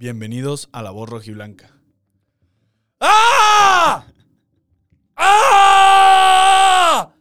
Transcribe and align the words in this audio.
Bienvenidos 0.00 0.70
a 0.72 0.80
la 0.80 0.92
voz 0.92 1.10
rojiblanca. 1.10 1.76
¡Ah! 3.00 4.06
¡Ah! 5.14 7.12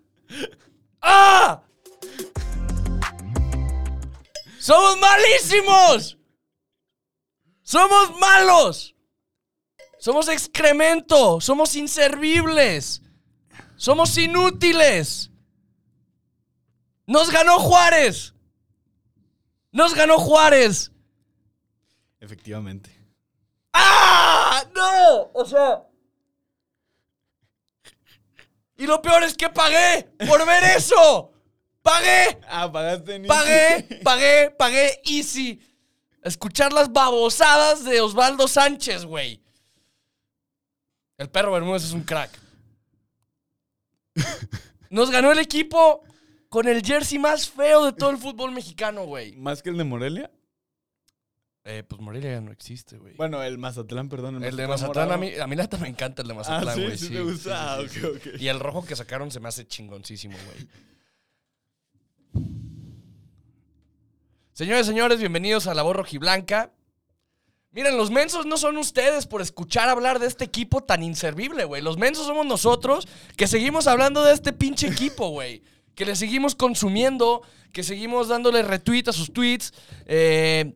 ¡Ah! 1.02 1.62
¡Somos 4.60 4.98
malísimos! 4.98 6.18
¡Somos 7.64 8.18
malos! 8.18 8.96
Somos 10.00 10.30
excremento, 10.30 11.42
somos 11.42 11.76
inservibles, 11.76 13.02
somos 13.76 14.18
inútiles. 14.18 15.32
Nos 17.06 17.30
ganó 17.30 17.60
Juárez. 17.60 18.34
Nos 19.74 19.94
ganó 19.94 20.18
Juárez. 20.18 20.94
Efectivamente. 22.20 22.96
¡Ah! 23.74 24.64
¡No! 24.76 25.32
O 25.34 25.46
sea. 25.46 25.84
Y 28.78 28.88
lo 28.88 29.02
peor 29.02 29.24
es 29.24 29.36
que 29.36 29.50
pagué 29.50 30.10
por 30.28 30.46
ver 30.46 30.64
eso. 30.76 31.32
¡Pagué! 31.82 32.40
Ah, 32.48 32.72
pagaste 32.72 33.20
Pagué, 33.22 34.00
pagué, 34.04 34.52
pagué 34.52 35.02
easy. 35.06 35.62
Escuchar 36.24 36.74
las 36.74 36.92
babosadas 36.92 37.84
de 37.84 38.02
Osvaldo 38.02 38.48
Sánchez, 38.48 39.06
güey. 39.06 39.42
El 41.18 41.30
perro 41.30 41.52
Bermúdez 41.52 41.84
es 41.84 41.94
un 41.94 42.04
crack. 42.04 42.38
Nos 44.90 45.12
ganó 45.12 45.32
el 45.32 45.40
equipo 45.40 46.04
con 46.50 46.68
el 46.68 46.84
jersey 46.84 47.20
más 47.20 47.50
feo 47.50 47.86
de 47.86 47.94
todo 47.94 48.10
el 48.10 48.18
fútbol 48.18 48.52
mexicano, 48.52 49.06
güey. 49.06 49.36
¿Más 49.36 49.62
que 49.62 49.70
el 49.70 49.78
de 49.78 49.84
Morelia? 49.84 50.32
Eh, 51.72 51.84
pues 51.84 52.02
Morelia 52.02 52.32
ya 52.32 52.42
no 52.42 52.52
existe, 52.52 52.98
güey. 52.98 53.14
Bueno, 53.14 53.44
el 53.44 53.60
Mazatlán, 53.60 54.10
perdón. 54.10 54.44
El 54.44 54.56
de 54.56 54.68
Mazatlán, 54.68 55.12
a 55.12 55.18
mí, 55.18 55.36
a 55.40 55.46
mí 55.46 55.56
la 55.56 55.70
me 55.80 55.88
encanta 55.88 56.24
el 56.24 56.28
de 56.28 56.34
Ah, 56.34 56.38
Mazatlán, 56.38 56.76
sí, 56.76 56.84
güey. 56.84 56.98
sí, 56.98 57.10
te 57.10 57.22
gusta. 57.22 57.74
Ah, 57.76 57.80
ok, 57.80 58.16
ok. 58.16 58.42
Y 58.42 58.48
el 58.48 58.60
rojo 58.60 58.84
que 58.84 58.96
sacaron 58.96 59.30
se 59.30 59.40
me 59.40 59.50
hace 59.50 59.68
chingoncísimo, 59.68 60.36
güey. 60.48 60.68
Señores, 64.54 64.88
señores, 64.88 65.20
bienvenidos 65.20 65.68
a 65.68 65.76
La 65.76 65.84
Voz 65.84 65.96
Rojiblanca. 65.96 66.74
Miren, 67.72 67.98
los 67.98 68.10
mensos 68.10 68.48
no 68.48 68.58
son 68.58 68.78
ustedes 68.78 69.28
por 69.28 69.44
escuchar 69.44 69.90
hablar 69.90 70.18
de 70.18 70.26
este 70.26 70.46
equipo 70.46 70.82
tan 70.82 71.04
inservible, 71.04 71.66
güey. 71.66 71.84
Los 71.84 72.00
mensos 72.00 72.26
somos 72.26 72.48
nosotros 72.48 73.08
que 73.38 73.46
seguimos 73.46 73.86
hablando 73.86 74.24
de 74.24 74.34
este 74.34 74.54
pinche 74.54 74.88
equipo, 74.88 75.30
güey. 75.30 75.62
Que 75.94 76.06
le 76.06 76.16
seguimos 76.16 76.56
consumiendo, 76.56 77.44
que 77.72 77.84
seguimos 77.84 78.28
dándole 78.28 78.64
retweet 78.64 79.04
a 79.10 79.14
sus 79.14 79.32
tweets, 79.32 79.72
eh, 80.08 80.74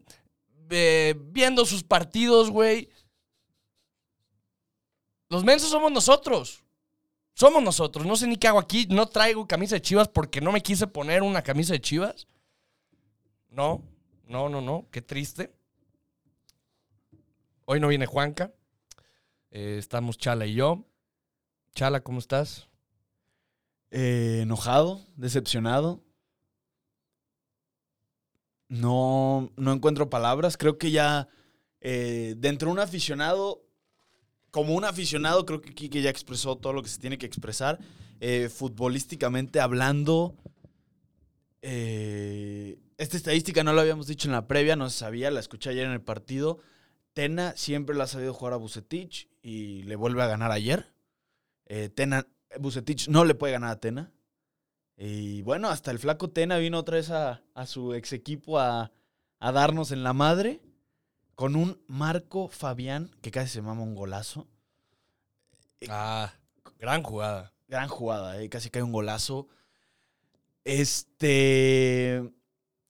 eh, 0.69 1.15
viendo 1.17 1.65
sus 1.65 1.83
partidos, 1.83 2.49
güey. 2.49 2.89
Los 5.29 5.43
mensos 5.43 5.69
somos 5.69 5.91
nosotros. 5.91 6.63
Somos 7.33 7.63
nosotros. 7.63 8.05
No 8.05 8.15
sé 8.15 8.27
ni 8.27 8.37
qué 8.37 8.47
hago 8.47 8.59
aquí. 8.59 8.87
No 8.89 9.07
traigo 9.07 9.47
camisa 9.47 9.75
de 9.75 9.81
chivas 9.81 10.07
porque 10.07 10.41
no 10.41 10.51
me 10.51 10.61
quise 10.61 10.87
poner 10.87 11.23
una 11.23 11.41
camisa 11.41 11.73
de 11.73 11.81
chivas. 11.81 12.27
No, 13.49 13.81
no, 14.27 14.49
no, 14.49 14.61
no. 14.61 14.87
Qué 14.91 15.01
triste. 15.01 15.53
Hoy 17.65 17.79
no 17.79 17.87
viene 17.87 18.05
Juanca. 18.05 18.53
Eh, 19.51 19.77
estamos 19.79 20.17
Chala 20.17 20.45
y 20.45 20.55
yo. 20.55 20.85
Chala, 21.73 22.03
¿cómo 22.03 22.19
estás? 22.19 22.67
Eh, 23.89 24.41
enojado, 24.43 25.01
decepcionado. 25.15 26.02
No, 28.73 29.51
no 29.55 29.71
encuentro 29.71 30.09
palabras. 30.09 30.57
Creo 30.57 30.79
que 30.79 30.89
ya 30.89 31.27
eh, 31.79 32.33
dentro 32.37 32.69
de 32.69 32.73
un 32.73 32.79
aficionado, 32.79 33.63
como 34.49 34.73
un 34.73 34.83
aficionado, 34.83 35.45
creo 35.45 35.61
que 35.61 35.75
Kike 35.75 36.01
ya 36.01 36.09
expresó 36.09 36.57
todo 36.57 36.73
lo 36.73 36.81
que 36.81 36.89
se 36.89 36.99
tiene 36.99 37.19
que 37.19 37.27
expresar. 37.27 37.77
Eh, 38.19 38.49
futbolísticamente 38.49 39.59
hablando, 39.59 40.35
eh, 41.61 42.79
esta 42.97 43.15
estadística 43.15 43.63
no 43.63 43.73
la 43.73 43.83
habíamos 43.83 44.07
dicho 44.07 44.27
en 44.27 44.31
la 44.31 44.47
previa, 44.47 44.75
no 44.75 44.89
se 44.89 44.97
sabía, 44.97 45.29
la 45.29 45.39
escuché 45.39 45.69
ayer 45.69 45.85
en 45.85 45.91
el 45.91 46.01
partido. 46.01 46.57
Tena 47.13 47.53
siempre 47.55 47.95
la 47.95 48.05
ha 48.05 48.07
sabido 48.07 48.33
jugar 48.33 48.53
a 48.53 48.57
Bucetich 48.57 49.29
y 49.43 49.83
le 49.83 49.95
vuelve 49.95 50.23
a 50.23 50.27
ganar 50.27 50.51
ayer. 50.51 50.91
Eh, 51.67 51.89
Tena, 51.89 52.25
Bucetich 52.59 53.07
no 53.07 53.23
le 53.23 53.35
puede 53.35 53.53
ganar 53.53 53.69
a 53.69 53.79
Tena. 53.79 54.11
Y 54.97 55.41
bueno, 55.41 55.69
hasta 55.69 55.91
el 55.91 55.99
flaco 55.99 56.29
Tena 56.29 56.57
vino 56.57 56.79
otra 56.79 56.97
vez 56.97 57.09
a, 57.09 57.41
a 57.53 57.65
su 57.65 57.93
ex 57.93 58.13
equipo 58.13 58.59
a, 58.59 58.91
a 59.39 59.51
darnos 59.51 59.91
en 59.91 60.03
la 60.03 60.13
madre 60.13 60.61
con 61.35 61.55
un 61.55 61.81
Marco 61.87 62.47
Fabián 62.47 63.11
que 63.21 63.31
casi 63.31 63.49
se 63.49 63.61
mama 63.61 63.81
un 63.81 63.95
golazo. 63.95 64.47
Ah, 65.89 66.33
gran 66.79 67.03
jugada. 67.03 67.53
Gran 67.67 67.87
jugada, 67.87 68.41
eh, 68.41 68.49
casi 68.49 68.69
cae 68.69 68.83
un 68.83 68.91
golazo. 68.91 69.47
Este. 70.63 72.23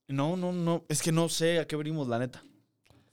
No, 0.08 0.36
no, 0.36 0.52
no. 0.52 0.86
Es 0.90 1.02
que 1.02 1.12
no 1.12 1.30
sé 1.30 1.60
a 1.60 1.68
qué 1.68 1.76
venimos, 1.76 2.08
la 2.08 2.20
neta. 2.20 2.44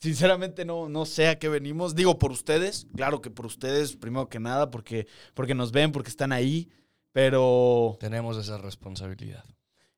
Sinceramente 0.01 0.65
no, 0.65 0.89
no 0.89 1.07
sé 1.07 1.29
a 1.29 1.39
qué 1.39 1.49
venimos. 1.49 1.95
Digo, 1.95 2.19
por 2.19 2.33
ustedes. 2.33 2.87
Claro 2.97 3.21
que 3.21 3.31
por 3.31 3.47
ustedes, 3.47 3.97
primero 3.97 4.29
que 4.29 4.41
nada, 4.41 4.71
porque, 4.71 5.07
porque 5.35 5.55
nos 5.55 5.73
ven, 5.73 5.93
porque 5.93 6.11
están 6.11 6.33
ahí. 6.33 6.69
Pero 7.13 7.97
Tenemos 8.01 8.37
esa 8.37 8.59
responsabilidad. 8.59 9.45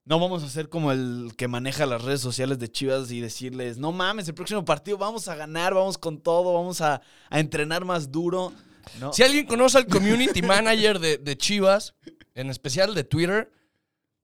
no 0.05 0.19
vamos 0.19 0.43
a 0.43 0.49
ser 0.49 0.69
como 0.69 0.93
el 0.93 1.33
que 1.37 1.47
maneja 1.49 1.87
las 1.87 2.03
redes 2.03 2.21
sociales 2.21 2.59
de 2.59 2.71
Chivas 2.71 3.11
y 3.11 3.21
decirles, 3.21 3.77
no 3.79 3.93
mames, 3.93 4.27
el 4.29 4.35
próximo 4.35 4.65
partido 4.65 4.99
vamos 4.99 5.29
a 5.29 5.37
ganar, 5.37 5.75
vamos 5.75 5.99
con 5.99 6.21
todo, 6.21 6.55
vamos 6.55 6.81
a, 6.81 7.03
a 7.31 7.41
entrenar 7.41 7.85
más 7.85 8.11
duro. 8.11 8.53
No. 8.99 9.13
Si 9.13 9.23
alguien 9.23 9.47
conoce 9.47 9.79
al 9.79 9.87
community 9.87 10.43
manager 10.43 10.99
de, 10.99 11.19
de 11.19 11.37
Chivas, 11.37 11.95
en 12.35 12.51
especial 12.51 12.95
de 12.95 13.05
Twitter, 13.05 13.53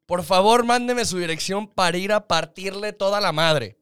por 0.07 0.23
favor 0.25 0.65
mándeme 0.65 1.05
su 1.05 1.19
dirección 1.19 1.69
para 1.69 1.99
ir 1.99 2.13
a 2.13 2.27
partirle 2.27 2.93
toda 2.95 3.21
la 3.21 3.31
madre. 3.33 3.79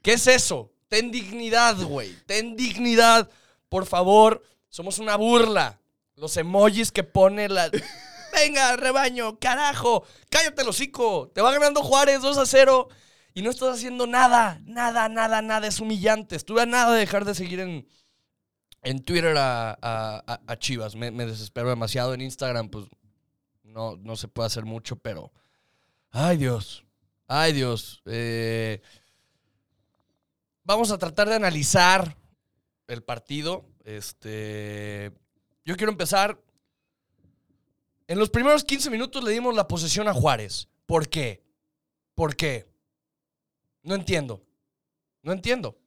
¿Qué 0.00 0.14
es 0.14 0.26
eso? 0.26 0.72
Ten 0.88 1.10
dignidad, 1.10 1.76
güey. 1.82 2.12
Ten 2.26 2.56
dignidad. 2.56 3.30
Por 3.68 3.86
favor, 3.86 4.42
somos 4.68 4.98
una 4.98 5.16
burla. 5.16 5.78
Los 6.16 6.36
emojis 6.36 6.92
que 6.92 7.04
pone 7.04 7.48
la... 7.48 7.70
Venga, 8.34 8.76
rebaño, 8.76 9.38
carajo. 9.38 10.04
Cállate 10.30 10.62
el 10.62 10.68
hocico. 10.68 11.30
Te 11.34 11.40
va 11.42 11.52
ganando 11.52 11.82
Juárez 11.82 12.22
2 12.22 12.38
a 12.38 12.46
0 12.46 12.88
y 13.34 13.42
no 13.42 13.50
estás 13.50 13.76
haciendo 13.76 14.06
nada. 14.06 14.60
Nada, 14.64 15.08
nada, 15.08 15.42
nada. 15.42 15.66
Es 15.66 15.80
humillante. 15.80 16.36
Estuve 16.36 16.62
a 16.62 16.66
nada 16.66 16.92
de 16.94 17.00
dejar 17.00 17.24
de 17.26 17.34
seguir 17.34 17.60
en, 17.60 17.86
en 18.82 19.02
Twitter 19.04 19.36
a, 19.36 19.72
a- 19.72 19.76
a- 20.26 20.40
a 20.46 20.56
Chivas. 20.58 20.94
Me, 20.96 21.10
me 21.10 21.26
desespero 21.26 21.68
demasiado. 21.68 22.14
En 22.14 22.22
Instagram, 22.22 22.70
pues 22.70 22.86
no, 23.64 23.96
no 23.96 24.16
se 24.16 24.28
puede 24.28 24.46
hacer 24.46 24.64
mucho, 24.64 24.96
pero. 24.96 25.30
Ay, 26.10 26.38
Dios. 26.38 26.84
Ay, 27.28 27.52
Dios. 27.52 28.00
Eh, 28.06 28.80
vamos 30.64 30.90
a 30.90 30.96
tratar 30.98 31.28
de 31.28 31.34
analizar 31.36 32.16
el 32.86 33.02
partido. 33.02 33.66
Este. 33.84 35.12
Yo 35.64 35.76
quiero 35.76 35.92
empezar. 35.92 36.40
En 38.08 38.18
los 38.18 38.30
primeros 38.30 38.64
15 38.64 38.90
minutos 38.90 39.22
le 39.24 39.30
dimos 39.30 39.54
la 39.54 39.68
posesión 39.68 40.08
a 40.08 40.14
Juárez. 40.14 40.68
¿Por 40.86 41.08
qué? 41.08 41.42
¿Por 42.14 42.36
qué? 42.36 42.68
No 43.82 43.94
entiendo. 43.94 44.42
No 45.22 45.32
entiendo. 45.32 45.78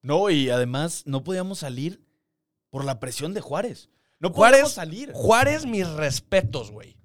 No, 0.00 0.30
y 0.30 0.50
además 0.50 1.02
no 1.06 1.22
podíamos 1.24 1.58
salir 1.60 2.02
por 2.70 2.84
la 2.84 2.98
presión 3.00 3.34
de 3.34 3.40
Juárez. 3.40 3.90
No 4.18 4.30
Juárez, 4.30 4.60
podíamos 4.60 4.72
salir. 4.72 5.12
Juárez, 5.12 5.66
mis 5.66 5.88
respetos, 5.88 6.70
güey. 6.70 6.96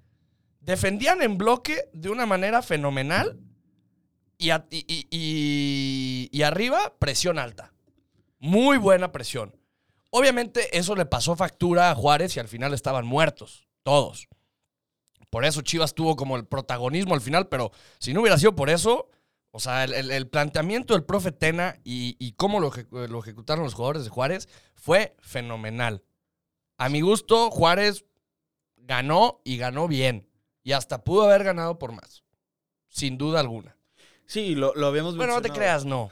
Defendían 0.60 1.20
en 1.22 1.36
bloque 1.38 1.88
de 1.92 2.10
una 2.10 2.26
manera 2.26 2.62
fenomenal 2.62 3.38
y, 4.38 4.50
a- 4.50 4.66
y- 4.70 4.84
y- 4.88 5.06
y- 5.10 6.28
y 6.32 6.42
arriba, 6.42 6.94
presión 6.98 7.38
alta. 7.38 7.72
Muy 8.38 8.78
buena 8.78 9.10
presión. 9.12 9.54
Obviamente 10.10 10.76
eso 10.78 10.94
le 10.94 11.06
pasó 11.06 11.36
factura 11.36 11.90
a 11.90 11.94
Juárez 11.94 12.36
y 12.36 12.40
al 12.40 12.48
final 12.48 12.72
estaban 12.74 13.06
muertos, 13.06 13.68
todos. 13.82 14.28
Por 15.30 15.44
eso 15.44 15.60
Chivas 15.60 15.94
tuvo 15.94 16.16
como 16.16 16.36
el 16.36 16.46
protagonismo 16.46 17.14
al 17.14 17.20
final, 17.20 17.48
pero 17.48 17.70
si 17.98 18.14
no 18.14 18.20
hubiera 18.22 18.38
sido 18.38 18.56
por 18.56 18.70
eso, 18.70 19.10
o 19.50 19.60
sea, 19.60 19.84
el, 19.84 19.92
el- 19.92 20.10
el 20.10 20.28
planteamiento 20.28 20.94
del 20.94 21.04
profe 21.04 21.32
Tena 21.32 21.78
y, 21.84 22.16
y 22.18 22.32
cómo 22.32 22.60
lo, 22.60 22.70
ejecu- 22.72 23.06
lo 23.08 23.18
ejecutaron 23.20 23.64
los 23.64 23.74
jugadores 23.74 24.04
de 24.04 24.10
Juárez 24.10 24.48
fue 24.74 25.14
fenomenal. 25.20 26.02
A 26.78 26.88
mi 26.88 27.00
gusto, 27.02 27.50
Juárez 27.50 28.04
ganó 28.76 29.40
y 29.44 29.58
ganó 29.58 29.88
bien. 29.88 30.28
Y 30.62 30.72
hasta 30.72 31.04
pudo 31.04 31.24
haber 31.24 31.44
ganado 31.44 31.78
por 31.78 31.92
más. 31.92 32.24
Sin 32.88 33.18
duda 33.18 33.40
alguna. 33.40 33.76
Sí, 34.26 34.54
lo, 34.54 34.74
lo 34.74 34.86
habíamos 34.86 35.16
Bueno, 35.16 35.34
no 35.34 35.42
te 35.42 35.50
creas, 35.50 35.84
no. 35.84 36.08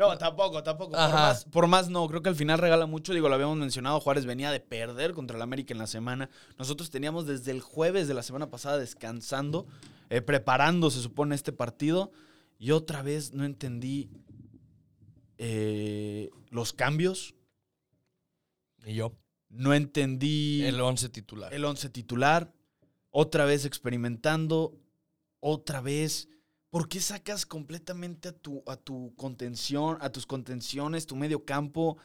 No, 0.00 0.16
tampoco, 0.16 0.62
tampoco. 0.62 0.92
Por 0.92 1.12
más, 1.12 1.44
por 1.44 1.66
más 1.66 1.90
no. 1.90 2.08
Creo 2.08 2.22
que 2.22 2.30
al 2.30 2.34
final 2.34 2.58
regala 2.58 2.86
mucho. 2.86 3.12
Digo, 3.12 3.28
lo 3.28 3.34
habíamos 3.34 3.58
mencionado. 3.58 4.00
Juárez 4.00 4.24
venía 4.24 4.50
de 4.50 4.58
perder 4.58 5.12
contra 5.12 5.36
el 5.36 5.42
América 5.42 5.74
en 5.74 5.78
la 5.78 5.86
semana. 5.86 6.30
Nosotros 6.58 6.88
teníamos 6.88 7.26
desde 7.26 7.50
el 7.50 7.60
jueves 7.60 8.08
de 8.08 8.14
la 8.14 8.22
semana 8.22 8.48
pasada 8.48 8.78
descansando, 8.78 9.66
eh, 10.08 10.22
preparando, 10.22 10.90
se 10.90 11.02
supone, 11.02 11.34
este 11.34 11.52
partido. 11.52 12.12
Y 12.58 12.70
otra 12.70 13.02
vez 13.02 13.34
no 13.34 13.44
entendí 13.44 14.08
eh, 15.36 16.30
los 16.48 16.72
cambios. 16.72 17.34
Y 18.86 18.94
yo. 18.94 19.12
No 19.50 19.74
entendí 19.74 20.62
El 20.62 20.80
11 20.80 21.10
titular. 21.10 21.52
el 21.52 21.62
once 21.62 21.90
titular. 21.90 22.54
Otra 23.10 23.44
vez 23.44 23.66
experimentando. 23.66 24.78
Otra 25.40 25.82
vez. 25.82 26.30
¿Por 26.70 26.88
qué 26.88 27.00
sacas 27.00 27.46
completamente 27.46 28.28
a 28.28 28.32
tu, 28.32 28.62
a 28.66 28.76
tu 28.76 29.12
contención, 29.16 29.98
a 30.00 30.10
tus 30.10 30.24
contenciones, 30.24 31.06
tu 31.06 31.16
medio 31.16 31.44
campo? 31.44 31.98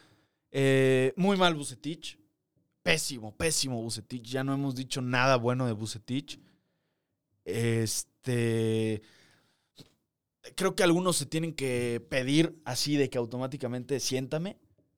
Eh, 0.50 1.12
muy 1.16 1.36
mal 1.36 1.54
Bucetich. 1.54 2.18
Pésimo, 2.82 3.34
pésimo 3.36 3.80
Bucetich. 3.80 4.24
Ya 4.24 4.42
no 4.42 4.52
hemos 4.52 4.74
dicho 4.74 5.00
nada 5.00 5.36
bueno 5.36 5.66
de 5.66 5.72
Bucetich. 5.72 6.40
Este. 7.44 9.02
Creo 10.56 10.74
que 10.74 10.82
algunos 10.82 11.16
se 11.16 11.26
tienen 11.26 11.52
que 11.52 12.04
pedir 12.08 12.60
así 12.64 12.96
de 12.96 13.08
que 13.08 13.18
automáticamente 13.18 14.00
siéntame. 14.00 14.56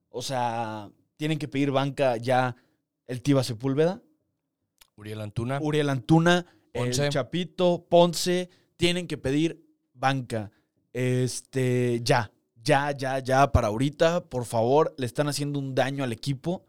O 0.09 0.23
sea, 0.23 0.91
tienen 1.17 1.39
que 1.39 1.49
pedir 1.49 1.71
banca 1.71 2.17
ya 2.17 2.57
el 3.07 3.21
Tiva 3.21 3.45
Sepúlveda. 3.45 4.03
Uriel 4.97 5.21
Antuna. 5.21 5.59
Uriel 5.61 5.91
Antuna, 5.91 6.47
Ponce. 6.73 7.05
el 7.05 7.11
Chapito, 7.11 7.87
Ponce, 7.89 8.51
tienen 8.79 9.07
que 9.07 9.19
pedir 9.19 9.63
banca. 9.93 10.51
Este, 10.95 12.01
ya, 12.03 12.33
ya, 12.57 12.93
ya, 12.93 13.19
ya, 13.19 13.53
para 13.53 13.67
ahorita, 13.67 14.25
por 14.25 14.47
favor, 14.47 14.95
le 14.97 15.05
están 15.05 15.29
haciendo 15.29 15.59
un 15.59 15.75
daño 15.75 16.03
al 16.03 16.13
equipo. 16.13 16.65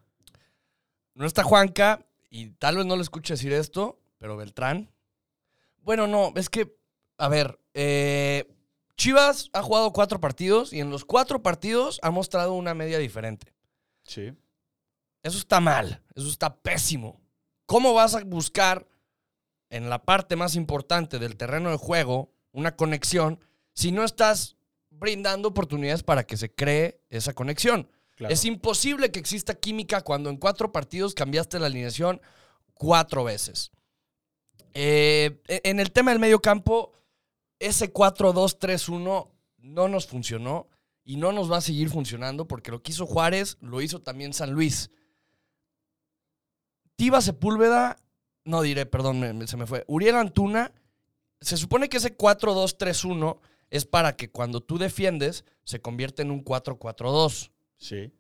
No 1.14 1.26
está 1.26 1.44
Juanca, 1.44 2.06
y 2.30 2.50
tal 2.52 2.78
vez 2.78 2.86
no 2.86 2.96
le 2.96 3.02
escuche 3.02 3.34
decir 3.34 3.54
esto, 3.54 4.00
pero 4.18 4.38
Beltrán. 4.38 4.92
Bueno, 5.82 6.08
no, 6.08 6.34
es 6.36 6.50
que, 6.50 6.76
a 7.18 7.28
ver, 7.30 7.60
eh, 7.74 8.48
Chivas 8.98 9.50
ha 9.54 9.62
jugado 9.62 9.94
cuatro 9.94 10.20
partidos 10.20 10.74
y 10.74 10.80
en 10.80 10.90
los 10.90 11.06
cuatro 11.06 11.42
partidos 11.42 12.00
ha 12.04 12.12
mostrado 12.12 12.54
una 12.54 12.74
media 12.74 13.00
diferente. 13.00 13.54
Sí. 14.04 14.34
Eso 15.24 15.38
está 15.38 15.60
mal, 15.60 16.04
eso 16.16 16.28
está 16.28 16.56
pésimo. 16.56 17.22
¿Cómo 17.66 17.94
vas 17.94 18.16
a 18.16 18.24
buscar 18.24 18.88
en 19.70 19.90
la 19.90 20.04
parte 20.04 20.36
más 20.36 20.56
importante 20.56 21.20
del 21.20 21.38
terreno 21.38 21.72
de 21.72 21.78
juego 21.78 22.32
una 22.52 22.76
conexión 22.76 23.40
si 23.74 23.92
no 23.92 24.04
estás 24.04 24.58
brindando 24.90 25.50
oportunidades 25.50 26.04
para 26.04 26.26
que 26.26 26.38
se 26.38 26.54
cree 26.54 27.02
esa 27.10 27.34
conexión? 27.34 27.90
Es 28.18 28.44
imposible 28.44 29.12
que 29.12 29.20
exista 29.20 29.56
química 29.56 30.02
cuando 30.02 30.30
en 30.30 30.38
cuatro 30.38 30.72
partidos 30.72 31.14
cambiaste 31.14 31.58
la 31.58 31.68
alineación 31.68 32.22
cuatro 32.74 33.24
veces. 33.24 33.72
Eh, 34.74 35.42
en 35.48 35.80
el 35.80 35.92
tema 35.92 36.12
del 36.12 36.20
medio 36.20 36.42
campo, 36.42 36.92
ese 37.60 37.94
4-2-3-1 37.94 39.30
no 39.58 39.88
nos 39.88 40.08
funcionó 40.08 40.70
y 41.04 41.18
no 41.18 41.32
nos 41.32 41.52
va 41.52 41.58
a 41.58 41.62
seguir 41.62 41.90
funcionando 41.90 42.48
porque 42.48 42.72
lo 42.72 42.82
que 42.82 42.92
hizo 42.92 43.06
Juárez 43.06 43.58
lo 43.62 43.82
hizo 43.82 44.02
también 44.02 44.34
San 44.34 44.52
Luis. 44.52 44.92
Tiva 46.96 47.22
Sepúlveda, 47.22 47.98
no 48.50 48.62
diré, 48.62 48.86
perdón, 48.86 49.20
me- 49.20 49.34
me- 49.34 49.48
se 49.48 49.58
me 49.58 49.66
fue. 49.68 49.86
Uriel 49.88 50.16
Antuna, 50.16 50.74
se 51.42 51.56
supone 51.58 51.88
que 51.90 51.98
ese 51.98 52.18
4-2-3-1 52.18 53.40
es 53.70 53.86
para 53.86 54.16
que 54.16 54.30
cuando 54.30 54.62
tú 54.62 54.78
defiendes 54.78 55.46
se 55.64 55.80
convierta 55.82 56.22
en 56.22 56.32
un 56.32 56.44
4-4-2. 56.44 57.52
Sí. 57.78 58.12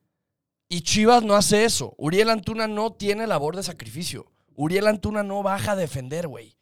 Y 0.69 0.81
Chivas 0.81 1.23
no 1.23 1.33
hace 1.35 1.65
eso. 1.65 1.95
Uriel 1.97 2.29
Antuna 2.29 2.67
no 2.67 2.93
tiene 2.93 3.25
labor 3.27 3.55
de 3.55 3.63
sacrificio. 3.63 4.31
Uriel 4.55 4.87
Antuna 4.87 5.23
no 5.23 5.41
baja 5.41 5.71
a 5.71 5.75
defender, 5.75 6.27
güey. 6.27 6.55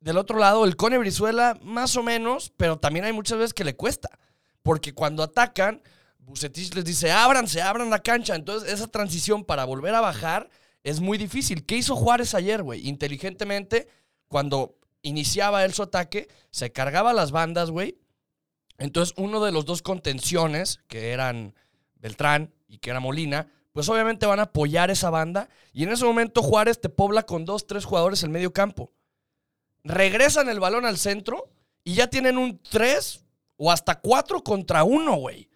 Del 0.00 0.16
otro 0.16 0.38
lado, 0.38 0.64
el 0.64 0.76
Cone 0.76 0.96
Brizuela, 0.98 1.58
más 1.62 1.96
o 1.96 2.02
menos, 2.02 2.52
pero 2.56 2.78
también 2.78 3.04
hay 3.04 3.12
muchas 3.12 3.38
veces 3.38 3.52
que 3.54 3.64
le 3.64 3.76
cuesta. 3.76 4.08
Porque 4.62 4.94
cuando 4.94 5.22
atacan, 5.22 5.82
Bucetich 6.18 6.74
les 6.74 6.84
dice, 6.84 7.10
ábranse, 7.12 7.60
abran 7.60 7.90
la 7.90 7.98
cancha. 8.02 8.34
Entonces, 8.34 8.72
esa 8.72 8.86
transición 8.86 9.44
para 9.44 9.64
volver 9.64 9.94
a 9.94 10.00
bajar 10.00 10.48
es 10.82 11.00
muy 11.00 11.18
difícil. 11.18 11.66
¿Qué 11.66 11.76
hizo 11.76 11.96
Juárez 11.96 12.34
ayer, 12.34 12.62
güey? 12.62 12.86
Inteligentemente, 12.88 13.88
cuando 14.28 14.76
iniciaba 15.02 15.64
él 15.64 15.74
su 15.74 15.82
ataque, 15.82 16.28
se 16.50 16.72
cargaba 16.72 17.12
las 17.12 17.30
bandas, 17.30 17.70
güey. 17.70 17.98
Entonces, 18.78 19.14
uno 19.18 19.44
de 19.44 19.52
los 19.52 19.66
dos 19.66 19.82
contenciones, 19.82 20.80
que 20.88 21.10
eran 21.10 21.54
Beltrán 21.96 22.54
y 22.66 22.78
que 22.78 22.90
era 22.90 23.00
Molina, 23.00 23.52
pues 23.72 23.88
obviamente 23.88 24.26
van 24.26 24.40
a 24.40 24.44
apoyar 24.44 24.90
esa 24.90 25.10
banda. 25.10 25.48
Y 25.72 25.84
en 25.84 25.92
ese 25.92 26.04
momento 26.04 26.42
Juárez 26.42 26.80
te 26.80 26.88
pobla 26.88 27.24
con 27.24 27.44
dos, 27.44 27.66
tres 27.66 27.84
jugadores 27.84 28.22
en 28.22 28.32
medio 28.32 28.52
campo. 28.52 28.92
Regresan 29.84 30.48
el 30.48 30.60
balón 30.60 30.86
al 30.86 30.98
centro 30.98 31.50
y 31.84 31.94
ya 31.94 32.08
tienen 32.08 32.36
un 32.36 32.58
3 32.62 33.24
o 33.56 33.70
hasta 33.70 34.00
4 34.00 34.42
contra 34.42 34.84
1, 34.84 35.14
güey. 35.16 35.48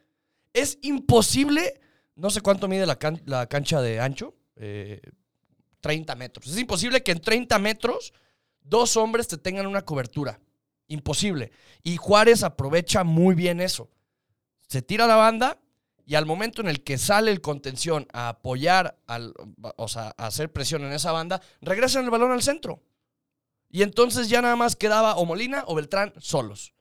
Es 0.53 0.79
imposible, 0.82 1.81
no 2.15 2.31
sé 2.31 2.41
cuánto 2.41 2.69
mide 2.69 2.87
la 2.87 3.47
cancha 3.47 3.82
de 3.82 4.00
ancho, 4.00 4.35
eh, 4.56 5.01
30 5.81 6.15
metros. 6.15 6.47
Es 6.47 6.59
imposible 6.59 7.03
que 7.03 7.12
en 7.12 7.21
30 7.21 7.59
metros 7.59 8.12
dos 8.62 8.97
hombres 8.97 9.29
te 9.29 9.37
tengan 9.37 9.67
una 9.67 9.83
cobertura. 9.83 10.41
Imposible. 10.89 11.53
Y 11.83 11.97
Juárez 11.97 12.43
aprovecha 12.43 13.05
muy 13.05 13.35
bien 13.35 13.61
eso. 13.61 13.91
Se 14.69 14.83
tira 14.83 15.06
la 15.06 15.17
banda 15.17 15.59
y 16.06 16.15
al 16.17 16.27
momento 16.27 16.61
en 16.61 16.69
el 16.69 16.83
que 16.83 16.99
sale 16.99 17.31
el 17.31 17.41
contención 17.41 18.06
a 18.12 18.29
apoyar, 18.29 18.99
o 19.77 19.89
sea, 19.89 20.15
a 20.17 20.27
hacer 20.27 20.53
presión 20.53 20.85
en 20.85 20.93
esa 20.93 21.12
banda, 21.12 21.41
regresan 21.61 22.05
el 22.05 22.11
balón 22.11 22.33
al 22.33 22.43
centro. 22.43 22.83
Y 23.71 23.83
entonces 23.83 24.29
ya 24.29 24.43
nada 24.43 24.57
más 24.57 24.77
quedaba 24.77 25.17
o 25.17 25.25
Molina 25.25 25.65
o 25.67 25.75
Beltrán 25.75 26.12
solos. 26.19 26.75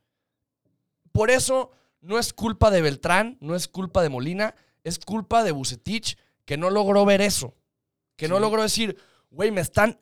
Por 1.12 1.32
eso 1.32 1.72
no 2.02 2.20
es 2.20 2.34
culpa 2.34 2.70
de 2.70 2.82
Beltrán, 2.82 3.38
no 3.40 3.56
es 3.56 3.68
culpa 3.68 4.02
de 4.02 4.10
Molina, 4.10 4.56
es 4.84 5.00
culpa 5.00 5.44
de 5.44 5.52
Bucetich 5.52 6.18
que 6.46 6.58
no 6.58 6.70
logró 6.70 7.06
ver 7.06 7.22
eso. 7.22 7.56
Que 8.24 8.30
no 8.30 8.40
logró 8.40 8.62
decir, 8.62 8.98
güey, 9.32 9.52
me 9.52 9.60
están 9.60 10.00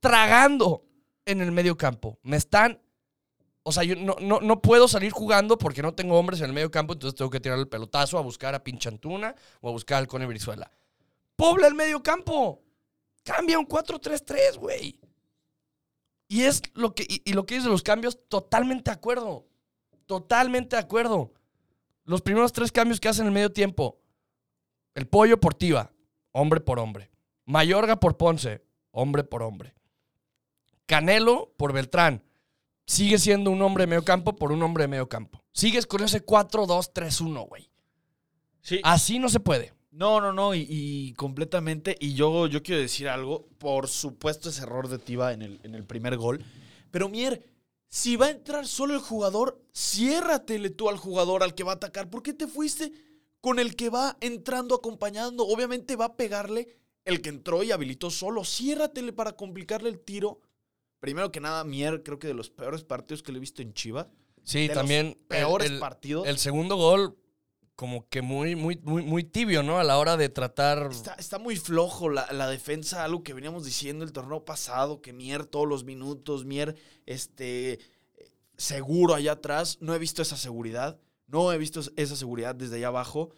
tragando 0.00 0.84
en 1.24 1.40
el 1.40 1.50
medio 1.50 1.78
campo. 1.78 2.18
Me 2.22 2.36
están. 2.36 2.78
O 3.62 3.72
sea, 3.72 3.84
yo 3.84 3.96
no, 3.96 4.16
no, 4.20 4.42
no 4.42 4.60
puedo 4.60 4.86
salir 4.86 5.12
jugando 5.12 5.56
porque 5.56 5.80
no 5.80 5.94
tengo 5.94 6.18
hombres 6.18 6.40
en 6.40 6.48
el 6.48 6.52
medio 6.52 6.70
campo, 6.70 6.92
entonces 6.92 7.16
tengo 7.16 7.30
que 7.30 7.40
tirar 7.40 7.58
el 7.58 7.68
pelotazo 7.68 8.18
a 8.18 8.20
buscar 8.20 8.54
a 8.54 8.62
pinche 8.62 8.90
Antuna 8.90 9.34
o 9.62 9.70
a 9.70 9.72
buscar 9.72 9.96
al 9.96 10.08
Cone 10.08 10.26
Brizuela. 10.26 10.70
Pobla 11.34 11.68
el 11.68 11.74
medio 11.74 12.02
campo. 12.02 12.62
Cambia 13.24 13.58
un 13.58 13.66
4-3-3, 13.66 14.58
güey. 14.58 15.00
Y 16.28 16.42
es 16.42 16.60
lo 16.74 16.94
que, 16.94 17.04
y, 17.08 17.22
y 17.24 17.32
lo 17.32 17.46
que 17.46 17.54
dice 17.54 17.68
los 17.68 17.82
cambios, 17.82 18.18
totalmente 18.28 18.90
de 18.90 18.94
acuerdo. 18.94 19.46
Totalmente 20.04 20.76
de 20.76 20.82
acuerdo. 20.82 21.32
Los 22.04 22.20
primeros 22.20 22.52
tres 22.52 22.70
cambios 22.70 23.00
que 23.00 23.08
hacen 23.08 23.22
en 23.22 23.28
el 23.28 23.32
medio 23.32 23.50
tiempo. 23.50 24.02
El 24.94 25.08
pollo 25.08 25.40
por 25.40 25.54
Tiva, 25.54 25.90
hombre 26.32 26.60
por 26.60 26.78
hombre. 26.78 27.11
Mayorga 27.44 27.96
por 27.96 28.16
Ponce, 28.16 28.62
hombre 28.90 29.24
por 29.24 29.42
hombre. 29.42 29.74
Canelo 30.86 31.52
por 31.56 31.72
Beltrán. 31.72 32.22
Sigue 32.84 33.18
siendo 33.18 33.50
un 33.50 33.62
hombre 33.62 33.84
de 33.84 33.88
medio 33.88 34.04
campo 34.04 34.34
por 34.34 34.52
un 34.52 34.62
hombre 34.62 34.84
de 34.84 34.88
medio 34.88 35.08
campo. 35.08 35.42
Sigues 35.52 35.86
con 35.86 36.02
ese 36.02 36.24
4-2-3-1, 36.24 37.48
güey. 37.48 37.70
Sí. 38.60 38.80
Así 38.82 39.18
no 39.18 39.28
se 39.28 39.40
puede. 39.40 39.72
No, 39.90 40.20
no, 40.20 40.32
no, 40.32 40.54
y, 40.54 40.66
y 40.68 41.12
completamente. 41.14 41.96
Y 42.00 42.14
yo, 42.14 42.46
yo 42.46 42.62
quiero 42.62 42.80
decir 42.80 43.08
algo. 43.08 43.46
Por 43.58 43.88
supuesto, 43.88 44.48
ese 44.48 44.62
error 44.62 44.88
de 44.88 44.98
Tiva 44.98 45.32
en 45.32 45.42
el, 45.42 45.60
en 45.62 45.74
el 45.74 45.84
primer 45.84 46.16
gol. 46.16 46.44
Pero 46.90 47.08
Mier, 47.08 47.42
si 47.88 48.16
va 48.16 48.26
a 48.26 48.30
entrar 48.30 48.66
solo 48.66 48.94
el 48.94 49.00
jugador, 49.00 49.60
ciérratele 49.74 50.70
tú 50.70 50.88
al 50.88 50.96
jugador 50.96 51.42
al 51.42 51.54
que 51.54 51.64
va 51.64 51.72
a 51.72 51.76
atacar. 51.76 52.08
¿Por 52.08 52.22
qué 52.22 52.32
te 52.32 52.46
fuiste 52.46 52.90
con 53.40 53.58
el 53.58 53.76
que 53.76 53.90
va 53.90 54.16
entrando 54.20 54.74
acompañando? 54.74 55.46
Obviamente 55.46 55.96
va 55.96 56.06
a 56.06 56.16
pegarle 56.16 56.81
el 57.04 57.20
que 57.20 57.28
entró 57.30 57.62
y 57.62 57.72
habilitó 57.72 58.10
solo. 58.10 58.44
Ciérratele 58.44 59.12
para 59.12 59.32
complicarle 59.32 59.88
el 59.88 60.00
tiro. 60.00 60.40
Primero 61.00 61.32
que 61.32 61.40
nada, 61.40 61.64
Mier, 61.64 62.02
creo 62.02 62.18
que 62.18 62.28
de 62.28 62.34
los 62.34 62.50
peores 62.50 62.84
partidos 62.84 63.22
que 63.22 63.32
le 63.32 63.38
he 63.38 63.40
visto 63.40 63.60
en 63.62 63.74
Chivas. 63.74 64.06
Sí, 64.44 64.68
de 64.68 64.74
también. 64.74 65.06
Los 65.08 65.16
peores 65.28 65.66
el- 65.68 65.74
el- 65.74 65.80
partidos. 65.80 66.26
El 66.28 66.38
segundo 66.38 66.76
gol, 66.76 67.16
como 67.74 68.08
que 68.08 68.22
muy, 68.22 68.54
muy, 68.54 68.76
muy, 68.82 69.02
muy 69.02 69.24
tibio, 69.24 69.62
¿no? 69.64 69.78
A 69.80 69.84
la 69.84 69.98
hora 69.98 70.16
de 70.16 70.28
tratar. 70.28 70.88
Está, 70.92 71.14
está 71.14 71.38
muy 71.38 71.56
flojo 71.56 72.08
la, 72.08 72.30
la 72.32 72.48
defensa, 72.48 73.02
algo 73.04 73.24
que 73.24 73.34
veníamos 73.34 73.64
diciendo 73.64 74.04
el 74.04 74.12
torneo 74.12 74.44
pasado, 74.44 75.00
que 75.00 75.12
Mier 75.12 75.46
todos 75.46 75.66
los 75.68 75.82
minutos, 75.84 76.44
Mier 76.44 76.76
este, 77.06 77.80
seguro 78.56 79.14
allá 79.14 79.32
atrás. 79.32 79.78
No 79.80 79.94
he 79.94 79.98
visto 79.98 80.22
esa 80.22 80.36
seguridad, 80.36 81.00
no 81.26 81.52
he 81.52 81.58
visto 81.58 81.80
esa 81.96 82.14
seguridad 82.16 82.54
desde 82.54 82.76
allá 82.76 82.88
abajo. 82.88 83.30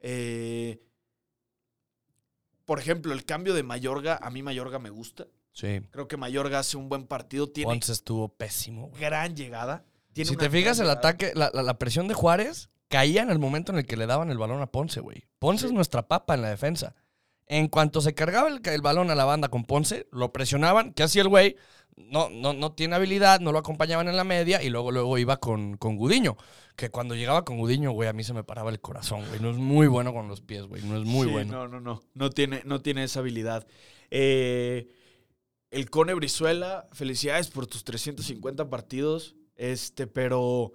Eh, 0.00 0.80
por 2.64 2.78
ejemplo, 2.78 3.12
el 3.12 3.24
cambio 3.24 3.54
de 3.54 3.62
Mayorga, 3.62 4.18
a 4.22 4.30
mí 4.30 4.42
Mayorga 4.42 4.78
me 4.78 4.90
gusta. 4.90 5.26
Sí. 5.52 5.80
Creo 5.90 6.08
que 6.08 6.16
Mayorga 6.16 6.58
hace 6.58 6.76
un 6.76 6.88
buen 6.88 7.06
partido, 7.06 7.48
tiene 7.48 7.70
Ponce 7.70 7.92
estuvo 7.92 8.28
pésimo, 8.28 8.88
güey. 8.88 9.00
gran 9.00 9.36
llegada. 9.36 9.84
tiene 10.12 10.30
Si 10.30 10.36
te 10.36 10.48
fijas, 10.50 10.78
el 10.78 10.84
llegada. 10.86 10.98
ataque, 10.98 11.32
la, 11.34 11.50
la- 11.52 11.62
la 11.62 11.78
presión 11.78 12.06
de 12.08 12.14
Juárez 12.14 12.68
caía 12.88 13.22
en 13.22 13.30
el 13.30 13.38
momento 13.38 13.72
en 13.72 13.78
el 13.78 13.86
que 13.86 13.96
le 13.96 14.06
daban 14.06 14.30
el 14.30 14.38
balón 14.38 14.60
a 14.62 14.66
Ponce, 14.66 15.00
güey. 15.00 15.24
Ponce 15.38 15.62
Sí. 15.62 15.66
es 15.66 15.72
nuestra 15.72 16.06
papa 16.08 16.34
en 16.34 16.42
la 16.42 16.50
defensa. 16.50 16.94
En 17.46 17.68
cuanto 17.68 18.00
se 18.00 18.14
cargaba 18.14 18.48
el, 18.48 18.60
el 18.64 18.80
balón 18.80 19.10
a 19.10 19.14
la 19.14 19.24
banda 19.26 19.48
con 19.48 19.64
Ponce, 19.64 20.06
lo 20.12 20.32
presionaban. 20.32 20.92
¿Qué 20.94 21.02
hacía 21.02 21.22
el 21.22 21.28
güey? 21.28 21.56
No, 21.96 22.28
no, 22.30 22.52
no 22.52 22.72
tiene 22.72 22.96
habilidad, 22.96 23.40
no 23.40 23.52
lo 23.52 23.58
acompañaban 23.58 24.08
en 24.08 24.16
la 24.16 24.24
media 24.24 24.62
y 24.62 24.68
luego, 24.68 24.90
luego 24.90 25.18
iba 25.18 25.36
con, 25.38 25.76
con 25.76 25.96
Gudiño. 25.96 26.36
Que 26.76 26.90
cuando 26.90 27.14
llegaba 27.14 27.44
con 27.44 27.58
Gudiño, 27.58 27.92
güey, 27.92 28.08
a 28.08 28.12
mí 28.12 28.24
se 28.24 28.34
me 28.34 28.42
paraba 28.42 28.70
el 28.70 28.80
corazón, 28.80 29.24
güey. 29.28 29.40
No 29.40 29.50
es 29.50 29.56
muy 29.56 29.86
bueno 29.86 30.12
con 30.12 30.26
los 30.26 30.40
pies, 30.40 30.64
güey. 30.66 30.82
No 30.82 30.96
es 30.96 31.04
muy 31.04 31.28
Sí, 31.28 31.32
bueno. 31.32 31.52
No, 31.52 31.68
no, 31.68 31.80
no. 31.80 32.02
No 32.14 32.30
tiene, 32.30 32.62
no 32.64 32.80
tiene 32.80 33.04
esa 33.04 33.20
habilidad. 33.20 33.66
Eh, 34.10 34.88
el 35.70 35.88
Cone 35.90 36.14
Brizuela, 36.14 36.88
felicidades 36.92 37.48
por 37.48 37.66
tus 37.66 37.84
350 37.84 38.68
partidos. 38.70 39.36
Este, 39.54 40.08
pero 40.08 40.72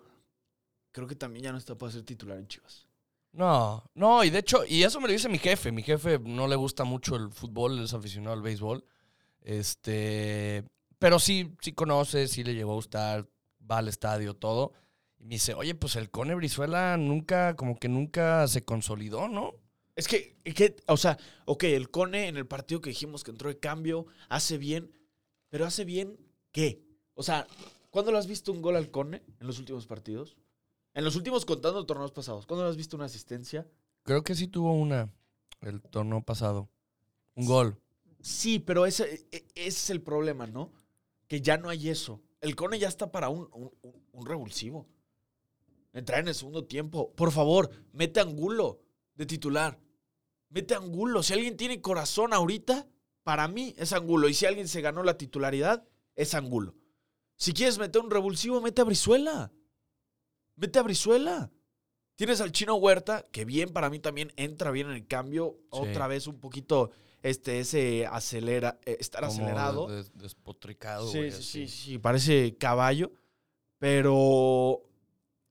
creo 0.92 1.08
que 1.08 1.16
también 1.16 1.44
ya 1.44 1.52
no 1.52 1.58
está 1.58 1.78
para 1.78 1.92
ser 1.92 2.04
titular 2.04 2.38
en 2.38 2.48
Chivas. 2.48 2.88
No, 3.32 3.84
no, 3.94 4.24
y 4.24 4.30
de 4.30 4.40
hecho, 4.40 4.66
y 4.66 4.84
eso 4.84 5.00
me 5.00 5.08
lo 5.08 5.14
dice 5.14 5.30
mi 5.30 5.38
jefe. 5.38 5.72
Mi 5.72 5.84
jefe 5.84 6.18
no 6.20 6.48
le 6.48 6.56
gusta 6.56 6.84
mucho 6.84 7.16
el 7.16 7.30
fútbol, 7.30 7.80
es 7.84 7.94
aficionado 7.94 8.34
al 8.34 8.42
béisbol. 8.42 8.84
Este, 9.42 10.64
pero 11.00 11.20
sí, 11.20 11.56
sí 11.62 11.74
conoce, 11.74 12.28
sí 12.28 12.44
le 12.44 12.54
llegó 12.54 12.74
a 12.74 12.76
gustar, 12.76 13.30
va 13.70 13.80
al 13.80 13.88
estadio, 13.88 14.36
todo. 14.36 14.74
Y 15.18 15.24
me 15.26 15.36
dice, 15.36 15.54
oye, 15.54 15.76
pues 15.76 15.96
el 15.96 16.10
Cone 16.12 16.36
Brizuela 16.36 16.96
nunca, 16.98 17.56
como 17.56 17.78
que 17.78 17.90
nunca 17.90 18.48
se 18.48 18.64
consolidó, 18.64 19.28
¿no? 19.28 19.56
Es 19.96 20.08
que, 20.08 20.38
que, 20.56 20.78
o 20.88 20.96
sea, 20.96 21.18
ok, 21.46 21.64
el 21.66 21.90
Cone 21.90 22.28
en 22.28 22.38
el 22.38 22.48
partido 22.48 22.80
que 22.82 22.90
dijimos 22.92 23.24
que 23.24 23.32
entró 23.32 23.50
de 23.50 23.60
cambio, 23.60 24.06
hace 24.30 24.58
bien, 24.58 24.92
pero 25.50 25.66
hace 25.66 25.84
bien, 25.84 26.18
¿qué? 26.52 26.86
O 27.16 27.24
sea, 27.24 27.48
¿cuándo 27.90 28.12
le 28.12 28.18
has 28.18 28.28
visto 28.28 28.52
un 28.54 28.62
gol 28.62 28.78
al 28.78 28.92
Cone 28.92 29.24
en 29.40 29.48
los 29.48 29.60
últimos 29.60 29.88
partidos? 29.88 30.38
En 30.94 31.04
los 31.04 31.16
últimos 31.16 31.46
contando 31.46 31.86
torneos 31.86 32.12
pasados, 32.12 32.46
¿cuándo 32.46 32.64
le 32.64 32.70
has 32.72 32.78
visto 32.78 32.96
una 32.96 33.06
asistencia? 33.06 33.68
Creo 34.04 34.24
que 34.24 34.36
sí 34.36 34.48
tuvo 34.48 34.74
una 34.74 35.14
el 35.62 35.82
torneo 35.82 36.22
pasado. 36.22 36.70
Un 37.36 37.46
gol. 37.46 37.78
Sí, 38.22 38.60
pero 38.60 38.86
ese, 38.86 39.28
e- 39.32 39.48
ese 39.56 39.68
es 39.68 39.90
el 39.90 40.02
problema, 40.02 40.48
¿no? 40.48 40.72
Que 41.30 41.40
ya 41.40 41.58
no 41.58 41.70
hay 41.70 41.88
eso. 41.88 42.22
El 42.42 42.56
Cone 42.58 42.80
ya 42.80 42.90
está 42.90 43.12
para 43.12 43.30
un, 43.30 43.48
un, 44.12 44.26
revulsivo. 44.26 44.90
Entrar 45.94 46.20
en 46.20 46.28
el 46.28 46.36
segundo 46.36 46.66
tiempo. 46.66 47.14
Por 47.16 47.32
favor, 47.32 47.70
mete 47.94 48.20
Angulo 48.20 48.82
de 49.14 49.26
titular. 49.26 49.80
Mete 50.50 50.74
Angulo. 50.74 51.24
Si 51.24 51.34
alguien 51.34 51.56
tiene 51.56 51.82
corazón 51.82 52.34
ahorita, 52.34 52.88
para 53.24 53.48
mí 53.48 53.76
es 53.78 53.94
Angulo. 53.94 54.28
Y 54.28 54.34
si 54.34 54.48
alguien 54.48 54.68
se 54.68 54.82
ganó 54.82 55.04
la 55.04 55.18
titularidad, 55.18 55.88
es 56.16 56.34
Angulo. 56.34 56.76
Si 57.36 57.54
quieres 57.54 57.78
meter 57.78 58.02
un 58.02 58.10
revulsivo, 58.10 58.60
mete 58.60 58.82
a 58.82 58.86
Brizuela. 58.86 59.52
Mete 60.56 60.80
a 60.80 60.84
Brizuela. 60.84 61.52
Tienes 62.16 62.42
al 62.42 62.52
chino 62.52 62.76
Huerta, 62.76 63.28
que 63.32 63.46
bien 63.46 63.70
para 63.70 63.92
mí 63.92 64.00
también 64.00 64.34
entra 64.36 64.72
bien 64.72 64.88
en 64.90 64.96
el 64.96 65.08
cambio. 65.08 65.60
Sí. 65.60 65.68
Otra 65.70 66.08
vez 66.08 66.26
un 66.26 66.40
poquito 66.40 66.90
este, 67.24 67.60
ese 67.60 68.06
acelera, 68.08 68.80
eh, 68.86 68.98
estar 69.00 69.22
como 69.22 69.34
acelerado. 69.34 69.88
des- 69.88 70.12
despotricado, 70.18 71.08
Sí, 71.12 71.18
güey, 71.18 71.32
sí, 71.32 71.38
así. 71.38 71.68
sí, 71.68 71.68
sí, 71.68 71.98
parece 72.00 72.56
caballo. 72.58 73.12
Pero 73.80 74.82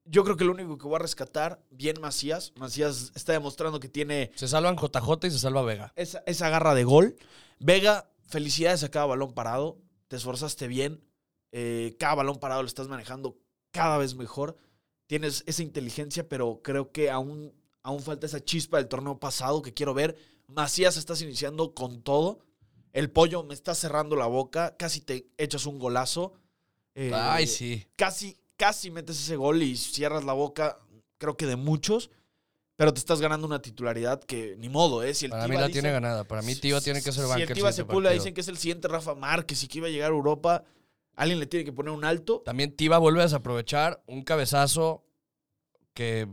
yo 0.05 0.23
creo 0.25 0.37
que 0.37 0.45
lo 0.45 0.53
único 0.53 0.77
que 0.79 0.87
voy 0.87 0.97
a 0.97 1.01
rescatar, 1.01 1.63
bien 1.71 2.01
Macías. 2.01 2.53
Macías 2.57 3.13
está 3.15 3.33
demostrando 3.33 3.81
que 3.81 3.89
tiene 3.89 4.31
Se 4.35 4.47
salvan 4.49 4.77
JJ 4.77 5.27
y 5.27 5.31
se 5.31 5.39
salva 5.39 5.63
Vega. 5.63 5.93
esa, 5.97 6.23
esa 6.27 6.49
garra 6.51 6.75
de 6.75 6.85
gol. 6.85 7.17
Vega, 7.59 8.11
felicidades 8.29 8.85
a 8.85 8.91
cada 8.91 9.07
balón 9.07 9.33
parado. 9.33 9.79
Te 10.09 10.17
esforzaste 10.17 10.69
bien. 10.69 11.03
Eh, 11.53 11.97
cada 11.99 12.15
balón 12.17 12.37
parado 12.39 12.63
lo 12.63 12.69
estás 12.69 12.89
manejando 12.89 13.39
cada 13.71 13.99
vez 13.99 14.15
mejor. 14.15 14.57
Tienes 15.07 15.43
esa 15.47 15.63
inteligencia, 15.63 16.29
pero 16.29 16.61
creo 16.63 16.93
que 16.93 17.11
aún, 17.11 17.55
aún 17.83 18.01
falta 18.03 18.27
esa 18.27 18.45
chispa 18.45 18.77
del 18.77 18.89
torneo 18.89 19.19
pasado 19.19 19.63
que 19.63 19.73
quiero 19.75 19.95
ver. 19.95 20.17
Macías 20.49 20.97
estás 20.97 21.23
iniciando 21.23 21.75
con 21.75 22.03
todo. 22.03 22.41
El 22.93 23.11
pollo 23.11 23.45
me 23.45 23.55
está 23.55 23.75
cerrando 23.75 24.17
la 24.17 24.27
boca. 24.27 24.77
Casi 24.77 25.01
te 25.01 25.29
echas 25.39 25.67
un 25.67 25.79
golazo. 25.79 26.33
Eh, 26.95 27.13
Ay, 27.15 27.47
sí. 27.47 27.87
Casi, 27.97 28.37
casi 28.57 28.91
metes 28.91 29.19
ese 29.21 29.37
gol 29.37 29.63
y 29.63 29.77
cierras 29.77 30.25
la 30.25 30.33
boca. 30.33 30.79
Creo 31.19 31.37
que 31.37 31.47
de 31.47 31.57
muchos. 31.57 32.11
Pero 32.77 32.95
te 32.95 33.01
estás 33.01 33.21
ganando 33.21 33.47
una 33.47 33.61
titularidad 33.61 34.23
que 34.23 34.55
ni 34.57 34.69
modo, 34.69 35.03
¿eh? 35.03 35.13
Si 35.13 35.25
el 35.27 35.33
Para 35.33 35.49
mí 35.49 35.55
la 35.57 35.63
dice- 35.67 35.73
tiene 35.81 35.91
ganada. 35.91 36.25
Para 36.25 36.43
mí 36.43 36.55
Tiva 36.55 36.81
tiene 36.81 37.01
que 37.03 37.11
ser 37.13 37.25
si 37.25 37.29
banca 37.29 37.43
el 37.43 37.49
el 37.51 37.55
Tiva 37.57 37.73
Sepúlveda 37.73 38.13
dicen 38.13 38.35
que 38.35 38.41
es 38.41 38.49
el 38.49 38.57
siguiente 38.57 38.87
Rafa 38.87 39.15
Márquez 39.17 39.63
y 39.65 39.69
que 39.69 39.79
iba 39.79 39.89
a 39.89 39.91
llegar 39.91 40.13
a 40.13 40.15
Europa, 40.15 40.65
alguien 41.17 41.41
le 41.41 41.47
tiene 41.47 41.65
que 41.65 41.73
poner 41.73 41.93
un 41.93 42.05
alto. 42.05 42.41
También 42.45 42.75
Tiva 42.77 42.99
vuelve 42.99 43.19
a 43.21 43.25
desaprovechar 43.25 44.01
un 44.07 44.23
cabezazo 44.23 45.05
que 45.93 46.29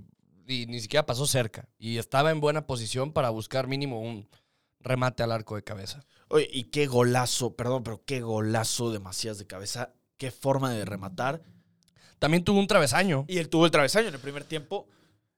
y 0.48 0.66
ni 0.68 0.80
siquiera 0.80 1.06
pasó 1.06 1.26
cerca. 1.28 1.68
Y 1.78 1.98
estaba 1.98 2.32
en 2.32 2.40
buena 2.40 2.68
posición 2.68 3.12
para 3.12 3.30
buscar 3.30 3.68
mínimo 3.68 4.02
un 4.02 4.28
remate 4.80 5.24
al 5.24 5.32
arco 5.32 5.56
de 5.56 5.64
cabeza. 5.64 6.06
Oye, 6.28 6.50
y 6.52 6.66
qué 6.66 6.88
golazo, 6.88 7.56
perdón, 7.56 7.84
pero 7.84 8.04
qué 8.06 8.22
golazo 8.22 8.92
de 8.92 9.00
Macías 9.00 9.38
de 9.38 9.48
cabeza. 9.48 9.94
Qué 10.18 10.32
forma 10.32 10.72
de 10.72 10.86
rematar. 10.86 11.42
También 12.20 12.44
tuvo 12.44 12.60
un 12.60 12.68
travesaño. 12.68 13.26
Y 13.28 13.38
él 13.38 13.50
tuvo 13.50 13.66
el 13.66 13.72
travesaño 13.72 14.08
en 14.08 14.14
el 14.16 14.20
primer 14.20 14.44
tiempo. 14.44 14.88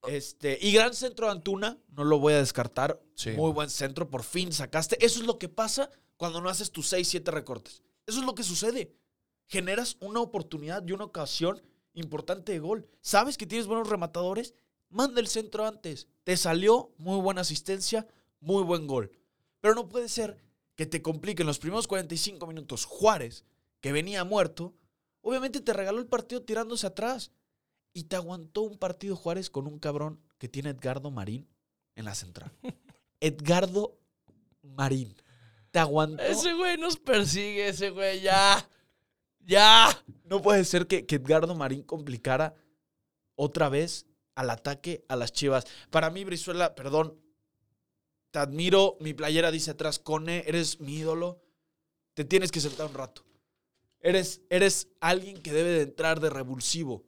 Este, 0.07 0.57
y 0.61 0.71
gran 0.71 0.93
centro 0.93 1.25
de 1.25 1.33
Antuna, 1.33 1.77
no 1.89 2.03
lo 2.03 2.19
voy 2.19 2.33
a 2.33 2.37
descartar. 2.37 3.01
Sí. 3.15 3.31
Muy 3.31 3.51
buen 3.51 3.69
centro, 3.69 4.09
por 4.09 4.23
fin 4.23 4.53
sacaste. 4.53 5.03
Eso 5.03 5.19
es 5.19 5.25
lo 5.25 5.39
que 5.39 5.49
pasa 5.49 5.89
cuando 6.17 6.41
no 6.41 6.49
haces 6.49 6.71
tus 6.71 6.87
6, 6.89 7.07
7 7.07 7.31
recortes. 7.31 7.83
Eso 8.05 8.19
es 8.19 8.25
lo 8.25 8.35
que 8.35 8.43
sucede. 8.43 8.95
Generas 9.47 9.97
una 9.99 10.19
oportunidad 10.19 10.85
y 10.85 10.91
una 10.91 11.05
ocasión 11.05 11.61
importante 11.93 12.51
de 12.51 12.59
gol. 12.59 12.87
Sabes 13.01 13.37
que 13.37 13.47
tienes 13.47 13.67
buenos 13.67 13.89
rematadores, 13.89 14.53
manda 14.89 15.20
el 15.20 15.27
centro 15.27 15.65
antes. 15.65 16.08
Te 16.24 16.38
salió, 16.38 16.94
muy 16.98 17.20
buena 17.20 17.41
asistencia, 17.41 18.08
muy 18.39 18.63
buen 18.63 18.88
gol. 18.88 19.12
Pero 19.62 19.75
no 19.75 19.89
puede 19.89 20.10
ser 20.10 20.38
que 20.75 20.86
te 20.86 21.01
compliquen 21.01 21.48
los 21.48 21.60
primeros 21.60 21.88
45 21.88 22.46
minutos 22.48 22.86
Juárez, 22.86 23.46
que 23.82 23.91
venía 23.91 24.24
muerto, 24.24 24.75
obviamente 25.22 25.62
te 25.62 25.74
regaló 25.74 26.00
el 26.00 26.08
partido 26.08 26.44
tirándose 26.44 26.88
atrás. 26.88 27.32
Y 27.94 28.03
te 28.03 28.15
aguantó 28.15 28.62
un 28.62 28.77
partido 28.77 29.15
Juárez 29.15 29.50
con 29.50 29.65
un 29.65 29.79
cabrón 29.79 30.22
que 30.38 30.48
tiene 30.48 30.70
Edgardo 30.70 31.10
Marín 31.10 31.48
en 31.96 32.06
la 32.06 32.13
central. 32.13 32.51
Edgardo 33.20 33.98
Marín. 34.62 35.15
Te 35.72 35.79
aguantó. 35.79 36.22
Ese 36.22 36.53
güey 36.53 36.77
nos 36.77 36.98
persigue, 36.98 37.70
ese 37.70 37.89
güey, 37.89 38.22
ya. 38.22 38.70
Ya. 39.39 39.89
No 40.25 40.41
puede 40.44 40.63
ser 40.63 40.86
que, 40.86 41.08
que 41.08 41.15
Edgardo 41.15 41.56
Marín 41.56 41.82
complicara 41.82 42.56
otra 43.36 43.70
vez 43.70 44.06
al 44.38 44.51
ataque 44.51 45.03
a 45.10 45.15
las 45.15 45.32
chivas. 45.34 45.65
Para 45.89 46.10
mí, 46.12 46.24
Brizuela, 46.24 46.75
perdón, 46.75 47.20
te 48.32 48.39
admiro. 48.39 48.96
Mi 49.00 49.13
playera 49.13 49.50
dice 49.51 49.72
atrás, 49.72 49.98
Cone, 50.00 50.44
eres 50.48 50.79
mi 50.79 50.96
ídolo. 50.98 51.41
Te 52.13 52.24
tienes 52.24 52.51
que 52.51 52.62
sentar 52.62 52.86
un 52.86 52.94
rato. 52.94 53.24
Eres, 54.00 54.41
eres 54.50 54.88
alguien 55.01 55.41
que 55.41 55.51
debe 55.51 55.72
de 55.72 55.82
entrar 55.82 56.20
de 56.20 56.29
revulsivo. 56.29 57.03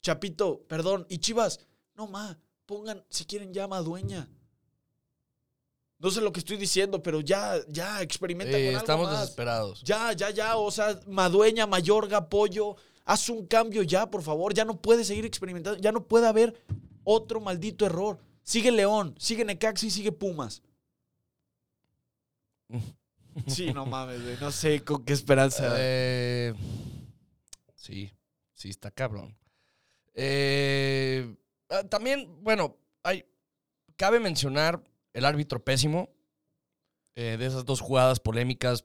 Chapito, 0.00 0.64
perdón. 0.66 1.06
Y 1.10 1.18
chivas, 1.18 1.60
no 1.94 2.06
ma, 2.06 2.38
pongan, 2.64 3.04
si 3.10 3.26
quieren, 3.26 3.52
ya 3.52 3.68
Madueña. 3.68 4.26
No 5.98 6.10
sé 6.10 6.22
lo 6.22 6.32
que 6.32 6.40
estoy 6.40 6.56
diciendo, 6.56 7.02
pero 7.02 7.20
ya, 7.20 7.60
ya, 7.68 8.00
experimenta 8.00 8.56
Eh, 8.56 8.60
con 8.60 8.68
algo 8.68 8.78
estamos 8.78 9.10
más. 9.10 9.20
desesperados. 9.20 9.82
Ya, 9.82 10.12
ya, 10.14 10.30
ya. 10.30 10.56
O 10.56 10.70
sea, 10.70 10.98
Madueña, 11.06 11.66
Mayorga, 11.66 12.26
Pollo. 12.30 12.76
Haz 13.04 13.28
un 13.28 13.46
cambio 13.46 13.82
ya, 13.82 14.10
por 14.10 14.22
favor. 14.22 14.54
Ya 14.54 14.64
no 14.64 14.80
puede 14.80 15.04
seguir 15.04 15.24
experimentando. 15.24 15.80
Ya 15.80 15.92
no 15.92 16.06
puede 16.06 16.26
haber 16.26 16.62
otro 17.04 17.40
maldito 17.40 17.86
error. 17.86 18.18
Sigue 18.42 18.70
León, 18.70 19.14
sigue 19.18 19.44
Necaxi, 19.44 19.90
sigue 19.90 20.12
Pumas. 20.12 20.62
Sí, 23.46 23.72
no 23.72 23.86
mames, 23.86 24.22
güey. 24.22 24.36
No 24.40 24.50
sé 24.50 24.82
con 24.82 25.04
qué 25.04 25.12
esperanza. 25.12 25.74
Eh, 25.78 26.52
sí, 27.76 28.12
sí, 28.54 28.70
está 28.70 28.90
cabrón. 28.90 29.36
Eh, 30.14 31.36
ah, 31.68 31.84
también, 31.84 32.42
bueno, 32.42 32.76
hay, 33.04 33.24
cabe 33.96 34.18
mencionar 34.18 34.82
el 35.12 35.24
árbitro 35.24 35.64
pésimo. 35.64 36.10
Eh, 37.14 37.36
de 37.38 37.46
esas 37.46 37.64
dos 37.64 37.80
jugadas 37.80 38.20
polémicas, 38.20 38.84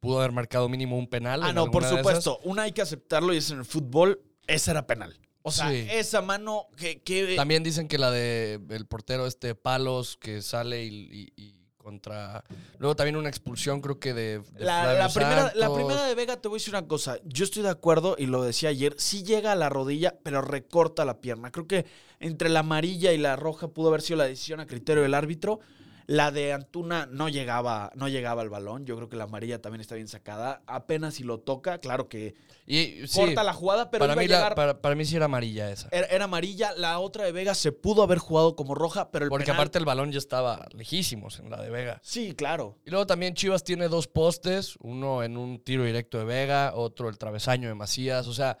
pudo 0.00 0.18
haber 0.18 0.32
marcado 0.32 0.68
mínimo 0.68 0.98
un 0.98 1.08
penal. 1.08 1.42
ah, 1.42 1.52
no, 1.52 1.70
por 1.70 1.84
supuesto. 1.84 2.40
Una 2.44 2.62
hay 2.62 2.72
que 2.72 2.82
aceptarlo 2.82 3.32
y 3.34 3.38
es 3.38 3.50
en 3.50 3.58
el 3.58 3.64
fútbol. 3.64 4.20
Esa 4.46 4.70
era 4.72 4.86
penal. 4.86 5.18
O 5.42 5.52
sea, 5.52 5.70
Sí. 5.70 5.86
esa 5.90 6.22
mano 6.22 6.66
que. 6.76 7.02
que 7.02 7.36
También 7.36 7.62
dicen 7.62 7.86
que 7.88 7.98
la 7.98 8.10
de 8.10 8.60
el 8.70 8.86
portero 8.86 9.26
este 9.26 9.54
Palos 9.54 10.16
que 10.16 10.42
sale 10.42 10.84
y, 10.84 10.88
y- 11.12 11.32
y 11.36 11.56
contra. 11.76 12.42
Luego 12.78 12.96
también 12.96 13.14
una 13.14 13.28
expulsión, 13.28 13.80
creo 13.80 14.00
que 14.00 14.12
de. 14.12 14.40
de 14.40 14.64
La, 14.64 15.08
primera, 15.14 15.52
la 15.54 15.72
primera 15.72 16.04
de 16.04 16.16
Vega, 16.16 16.36
te 16.40 16.48
voy 16.48 16.56
a 16.56 16.58
decir 16.58 16.74
una 16.74 16.88
cosa. 16.88 17.18
Yo 17.24 17.44
estoy 17.44 17.62
de 17.62 17.68
acuerdo, 17.68 18.16
y 18.18 18.26
lo 18.26 18.42
decía 18.42 18.70
ayer, 18.70 18.96
sí 18.98 19.22
llega 19.22 19.52
a 19.52 19.54
la 19.54 19.68
rodilla, 19.68 20.18
pero 20.24 20.42
recorta 20.42 21.04
la 21.04 21.20
pierna. 21.20 21.52
Creo 21.52 21.68
que 21.68 21.86
entre 22.18 22.48
la 22.48 22.60
amarilla 22.60 23.12
y 23.12 23.18
la 23.18 23.36
roja 23.36 23.68
pudo 23.68 23.88
haber 23.90 24.02
sido 24.02 24.16
la 24.16 24.24
decisión 24.24 24.58
a 24.58 24.66
criterio 24.66 25.04
del 25.04 25.14
árbitro. 25.14 25.60
La 26.08 26.30
de 26.30 26.52
Antuna 26.52 27.06
no 27.10 27.28
llegaba, 27.28 27.90
no 27.96 28.06
llegaba 28.08 28.42
al 28.42 28.48
balón. 28.48 28.86
Yo 28.86 28.94
creo 28.96 29.08
que 29.08 29.16
la 29.16 29.24
amarilla 29.24 29.60
también 29.60 29.80
está 29.80 29.96
bien 29.96 30.06
sacada. 30.06 30.62
Apenas 30.66 31.14
si 31.14 31.24
lo 31.24 31.40
toca, 31.40 31.78
claro 31.78 32.08
que 32.08 32.34
Y 32.64 33.06
sí, 33.08 33.18
corta 33.20 33.42
la 33.42 33.52
jugada, 33.52 33.90
pero 33.90 34.02
para, 34.06 34.12
iba 34.12 34.20
a 34.20 34.24
mí 34.24 34.28
la- 34.28 34.54
para, 34.54 34.80
para 34.80 34.94
mí 34.94 35.04
sí 35.04 35.16
era 35.16 35.24
amarilla 35.24 35.68
esa. 35.70 35.88
era, 35.90 36.06
era 36.06 36.24
amarilla. 36.26 36.72
La 36.76 37.00
otra 37.00 37.24
de 37.24 37.32
Vega 37.32 37.54
se 37.56 37.72
pudo 37.72 38.04
haber 38.04 38.18
jugado 38.18 38.54
como 38.54 38.76
roja, 38.76 39.10
pero 39.10 39.24
el 39.24 39.30
Porque 39.30 39.46
penal- 39.46 39.56
aparte 39.56 39.78
el 39.78 39.84
balón 39.84 40.12
ya 40.12 40.18
estaba 40.18 40.66
lejísimos 40.74 41.40
en 41.40 41.50
la 41.50 41.60
de 41.60 41.70
Vega. 41.70 42.00
Sí, 42.04 42.34
claro. 42.34 42.78
Y 42.86 42.90
luego 42.90 43.06
también 43.08 43.34
Chivas 43.34 43.64
tiene 43.64 43.88
dos 43.88 44.06
postes, 44.06 44.76
uno 44.80 45.24
en 45.24 45.36
un 45.36 45.58
tiro 45.58 45.82
directo 45.84 46.18
de 46.18 46.24
Vega, 46.24 46.72
otro 46.76 47.08
el 47.08 47.18
travesaño 47.18 47.68
de 47.68 47.74
Macías. 47.74 48.28
O 48.28 48.32
sea, 48.32 48.58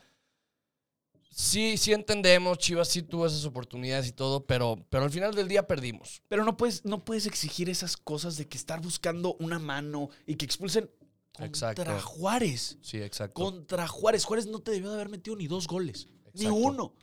sí, 1.36 1.76
sí 1.76 1.92
entendemos, 1.92 2.56
Chivas 2.58 2.88
sí 2.88 3.02
tuvo 3.02 3.26
esas 3.26 3.44
oportunidades 3.44 4.08
y 4.08 4.12
todo, 4.12 4.46
pero, 4.46 4.76
pero 4.88 5.04
al 5.04 5.10
final 5.10 5.34
del 5.34 5.48
día 5.48 5.66
perdimos. 5.66 6.22
Pero 6.28 6.44
no 6.44 6.56
puedes, 6.56 6.84
no 6.86 7.04
puedes 7.04 7.26
exigir 7.26 7.68
esas 7.68 7.96
cosas 7.98 8.36
de 8.38 8.48
que 8.48 8.56
estar 8.56 8.80
buscando 8.80 9.34
una 9.40 9.58
mano 9.58 10.08
y 10.26 10.36
que 10.36 10.46
expulsen 10.46 10.90
contra 11.32 11.46
Exacto. 11.46 12.00
Juárez. 12.00 12.78
Sí, 12.80 12.96
exacto. 13.02 13.34
Contra 13.34 13.86
Juárez. 13.86 14.24
Juárez 14.24 14.46
no 14.46 14.60
te 14.60 14.70
debió 14.70 14.88
de 14.88 14.94
haber 14.94 15.10
metido 15.10 15.36
ni 15.36 15.46
dos 15.46 15.66
goles. 15.66 16.08
Ni 16.32 16.46
uno. 16.46 16.94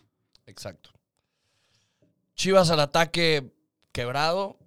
Exacto. 0.47 0.89
Chivas 2.35 2.69
al 2.71 2.79
ataque 2.79 3.53
quebrado. 3.91 4.57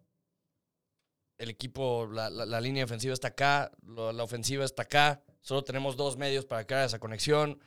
El 1.38 1.50
equipo, 1.50 2.06
la, 2.10 2.30
la- 2.30 2.46
la 2.46 2.60
línea 2.60 2.84
defensiva 2.84 3.12
está 3.12 3.28
acá, 3.28 3.70
la 3.86 4.22
ofensiva 4.22 4.64
está 4.64 4.82
acá. 4.84 5.22
Solo 5.42 5.64
tenemos 5.64 5.96
dos 5.96 6.16
medios 6.16 6.46
para 6.46 6.66
crear 6.66 6.86
esa 6.86 6.98
conexión. 6.98 7.60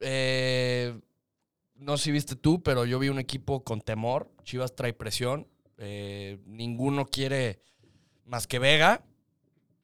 Eh, 0.00 0.98
no 1.74 1.96
sé 1.96 2.04
si 2.04 2.12
viste 2.12 2.36
tú, 2.36 2.62
pero 2.62 2.84
yo 2.84 2.98
vi 2.98 3.08
un 3.08 3.18
equipo 3.18 3.64
con 3.64 3.80
temor. 3.80 4.30
Chivas 4.44 4.74
trae 4.74 4.92
presión. 4.92 5.46
Eh, 5.78 6.38
ninguno 6.46 7.06
quiere 7.06 7.60
más 8.24 8.46
que 8.46 8.58
Vega. 8.58 9.02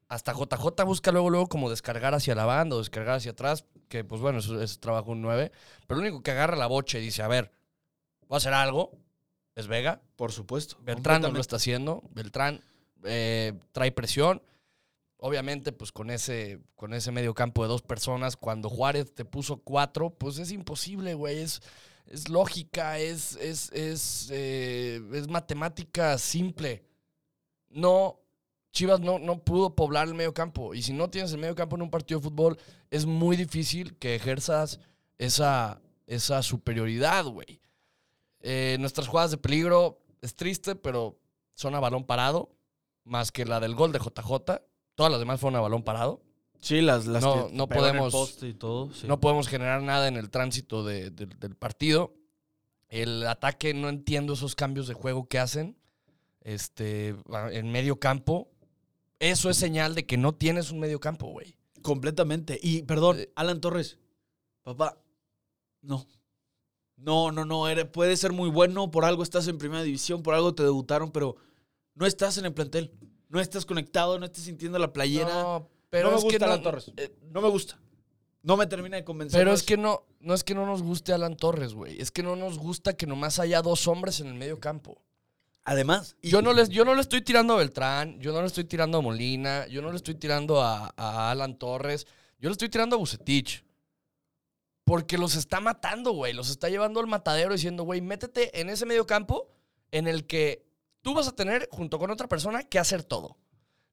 Hasta 0.09 0.33
JJ 0.33 0.85
busca 0.85 1.11
luego, 1.13 1.31
luego 1.31 1.47
como 1.49 1.71
descargar 1.71 2.15
hacia 2.15 2.35
la 2.35 2.45
banda 2.45 2.77
o 2.77 2.79
descargar 2.79 3.17
hacia 3.17 3.31
atrás, 3.31 3.65
que 3.89 4.05
pues 4.05 4.21
bueno, 4.21 4.41
eso 4.41 4.61
es 4.61 4.79
trabajo 4.79 5.13
un 5.13 5.23
9. 5.23 5.53
Pero 5.87 6.01
el 6.01 6.07
único 6.07 6.23
que 6.23 6.33
agarra 6.33 6.57
la 6.57 6.67
bocha 6.67 6.99
y 6.99 7.03
dice, 7.03 7.23
a 7.23 7.29
ver, 7.29 7.51
voy 8.29 8.37
a 8.37 8.39
hacer 8.39 8.53
algo, 8.53 8.93
es 9.55 9.67
Vega. 9.67 10.03
Por 10.17 10.33
supuesto. 10.33 10.77
Beltrán 10.83 11.23
no 11.23 11.31
lo 11.31 11.41
está 11.41 11.57
haciendo. 11.57 12.03
Beltrán 12.11 12.63
eh, 13.05 13.55
trae 13.73 13.93
presión. 13.93 14.43
Obviamente, 15.25 15.71
pues 15.71 15.93
con 15.93 16.11
ese, 16.11 16.59
con 16.75 16.93
ese 16.95 17.13
medio 17.13 17.33
campo 17.33 17.63
de 17.63 17.69
dos 17.69 17.81
personas, 17.81 18.37
cuando 18.37 18.69
Juárez 18.69 19.15
te 19.15 19.25
puso 19.25 19.59
cuatro, 19.59 20.11
pues 20.11 20.39
es 20.39 20.51
imposible, 20.51 21.15
güey. 21.15 21.39
Es, 21.39 21.63
es 22.07 22.29
lógica, 22.29 22.99
es, 22.99 23.37
es, 23.37 23.71
es, 23.71 24.31
eh, 24.33 25.01
es 25.13 25.29
matemática 25.29 26.19
simple. 26.19 26.85
No, 27.69 28.19
Chivas 28.73 28.99
no, 28.99 29.21
no 29.21 29.45
pudo 29.45 29.77
poblar 29.77 30.09
el 30.09 30.15
medio 30.15 30.35
campo. 30.35 30.75
Y 30.75 30.83
si 30.83 30.93
no 30.93 31.09
tienes 31.09 31.33
el 31.33 31.39
medio 31.39 31.55
campo 31.55 31.77
en 31.77 31.83
un 31.83 31.91
partido 31.91 32.19
de 32.19 32.29
fútbol, 32.29 32.59
es 32.91 33.07
muy 33.07 33.37
difícil 33.37 33.97
que 33.99 34.17
ejerzas 34.17 34.81
esa, 35.19 35.81
esa 36.09 36.43
superioridad, 36.43 37.27
güey. 37.27 37.61
Eh, 38.41 38.77
nuestras 38.81 39.07
jugadas 39.07 39.31
de 39.31 39.39
peligro 39.39 40.01
es 40.21 40.35
triste, 40.35 40.75
pero 40.75 41.17
son 41.55 41.77
a 41.77 41.81
balón 41.81 42.07
parado, 42.07 42.51
más 43.05 43.31
que 43.31 43.45
la 43.45 43.61
del 43.61 43.77
gol 43.77 43.93
de 43.93 44.01
JJ. 44.01 44.72
Todas 44.95 45.11
las 45.11 45.21
demás 45.21 45.41
fueron 45.41 45.57
a 45.59 45.61
balón 45.63 45.83
parado. 45.83 46.23
Sí, 46.61 46.81
las, 46.81 47.07
las 47.07 47.23
No- 47.23 47.49
que 47.49 47.55
no 47.55 47.69
podemos- 47.69 48.13
poste 48.13 48.49
y 48.49 48.55
todo. 48.55 48.93
sí. 48.93 49.07
No 49.09 49.19
podemos 49.21 49.49
generar 49.49 49.83
nada 49.83 50.07
en 50.09 50.17
el 50.17 50.31
tránsito 50.31 50.85
de- 50.85 51.11
de- 51.11 51.27
del 51.27 51.57
partido. 51.57 52.15
El 52.89 53.27
ataque, 53.27 53.75
no 53.75 53.89
entiendo 53.89 54.35
esos 54.35 54.55
cambios 54.55 54.87
de 54.87 54.95
juego 54.95 55.27
que 55.29 55.39
hacen. 55.39 55.77
Este, 56.41 57.15
en 57.53 57.71
medio 57.73 57.99
campo. 58.01 58.51
Eso 59.19 59.49
es 59.51 59.57
señal 59.57 59.95
de 59.95 60.05
que 60.07 60.17
no 60.17 60.35
tienes 60.35 60.71
un 60.73 60.81
medio 60.81 60.99
campo, 61.01 61.29
güey. 61.29 61.57
Completamente. 61.83 62.59
Y 62.63 62.83
perdón, 62.83 63.19
Eh, 63.21 63.33
Alan 63.37 63.61
Torres. 63.61 63.99
Papá, 64.63 64.99
no. 65.81 66.07
No, 66.97 67.33
no, 67.33 67.45
no. 67.45 67.69
eres- 67.69 67.87
puede 67.87 68.17
ser 68.17 68.33
muy 68.33 68.51
bueno, 68.51 68.91
por 68.91 69.05
algo 69.05 69.23
estás 69.23 69.49
en 69.49 69.59
primera 69.59 69.83
división, 69.83 70.23
por 70.23 70.35
algo 70.35 70.55
te 70.55 70.63
debutaron, 70.63 71.11
pero 71.11 71.37
no 71.95 72.07
estás 72.07 72.39
en 72.39 72.45
el 72.47 72.53
plantel. 72.55 72.93
No 73.33 73.41
estás 73.41 73.67
conectado, 73.67 74.19
no 74.19 74.27
estás 74.27 74.45
sintiendo 74.45 74.79
la 74.79 74.93
playera. 74.93 75.29
No, 75.29 75.43
No, 75.43 75.69
pero 75.91 76.11
me 76.11 76.17
es 76.19 76.23
gusta 76.23 76.39
que 76.39 76.45
no, 76.47 76.53
Alan 76.53 76.63
Torres. 76.63 76.93
eh, 76.97 77.13
No 77.33 77.41
me 77.41 77.49
gusta. 77.49 77.79
No 78.43 78.57
me 78.57 78.67
termina 78.67 78.97
de 78.97 79.05
convencer. 79.05 79.41
Pero 79.41 79.53
es 79.53 79.63
que 79.63 79.77
no, 79.77 80.05
no 80.21 80.35
es 80.35 80.45
que 80.45 80.55
no 80.55 80.67
nos 80.67 80.83
guste 80.83 81.13
Alan 81.13 81.37
Torres, 81.37 81.75
güey. 81.75 82.01
Es 82.01 82.11
que 82.11 82.23
no 82.23 82.37
nos 82.37 82.59
gusta 82.59 82.93
que 82.97 83.07
nomás 83.07 83.39
haya 83.39 83.63
dos 83.63 83.89
hombres 83.89 84.21
en 84.21 84.27
el 84.29 84.35
medio 84.35 84.61
campo. 84.61 85.01
Además, 85.65 86.17
y- 86.23 86.29
Yo 86.31 86.43
no, 86.43 86.53
les, 86.53 86.69
yo 86.69 86.85
no 86.85 86.95
le 86.95 87.01
estoy 87.01 87.23
tirando 87.23 87.55
a 87.55 87.57
Beltrán, 87.59 88.21
yo 88.21 88.33
no 88.33 88.41
le 88.41 88.49
estoy 88.49 88.65
tirando 88.65 88.99
a 88.99 89.01
Molina, 89.01 89.67
yo 89.69 89.81
no 89.81 89.91
le 89.91 89.97
estoy 89.97 90.15
tirando 90.17 90.61
a, 90.61 90.93
a 90.97 91.31
Alan 91.31 91.57
Torres, 91.59 92.07
yo 92.41 92.49
le 92.49 92.53
estoy 92.53 92.69
tirando 92.69 92.97
a 92.97 92.99
Bucetich. 92.99 93.65
Porque 94.85 95.17
los 95.19 95.37
está 95.37 95.61
matando, 95.61 96.11
güey. 96.13 96.33
Los 96.33 96.51
está 96.51 96.69
llevando 96.69 96.99
al 97.01 97.07
matadero 97.07 97.53
diciendo, 97.53 97.85
güey, 97.85 98.01
métete 98.01 98.61
en 98.61 98.69
ese 98.69 98.85
medio 98.87 99.07
campo 99.07 99.49
en 99.93 100.09
el 100.09 100.27
que 100.27 100.67
tú 101.03 101.15
vas 101.15 101.29
a 101.29 101.37
tener, 101.37 101.69
junto 101.71 101.99
con 101.99 102.11
otra 102.11 102.29
persona, 102.29 102.63
que 102.63 102.79
hacer 102.79 103.03
todo. 103.03 103.37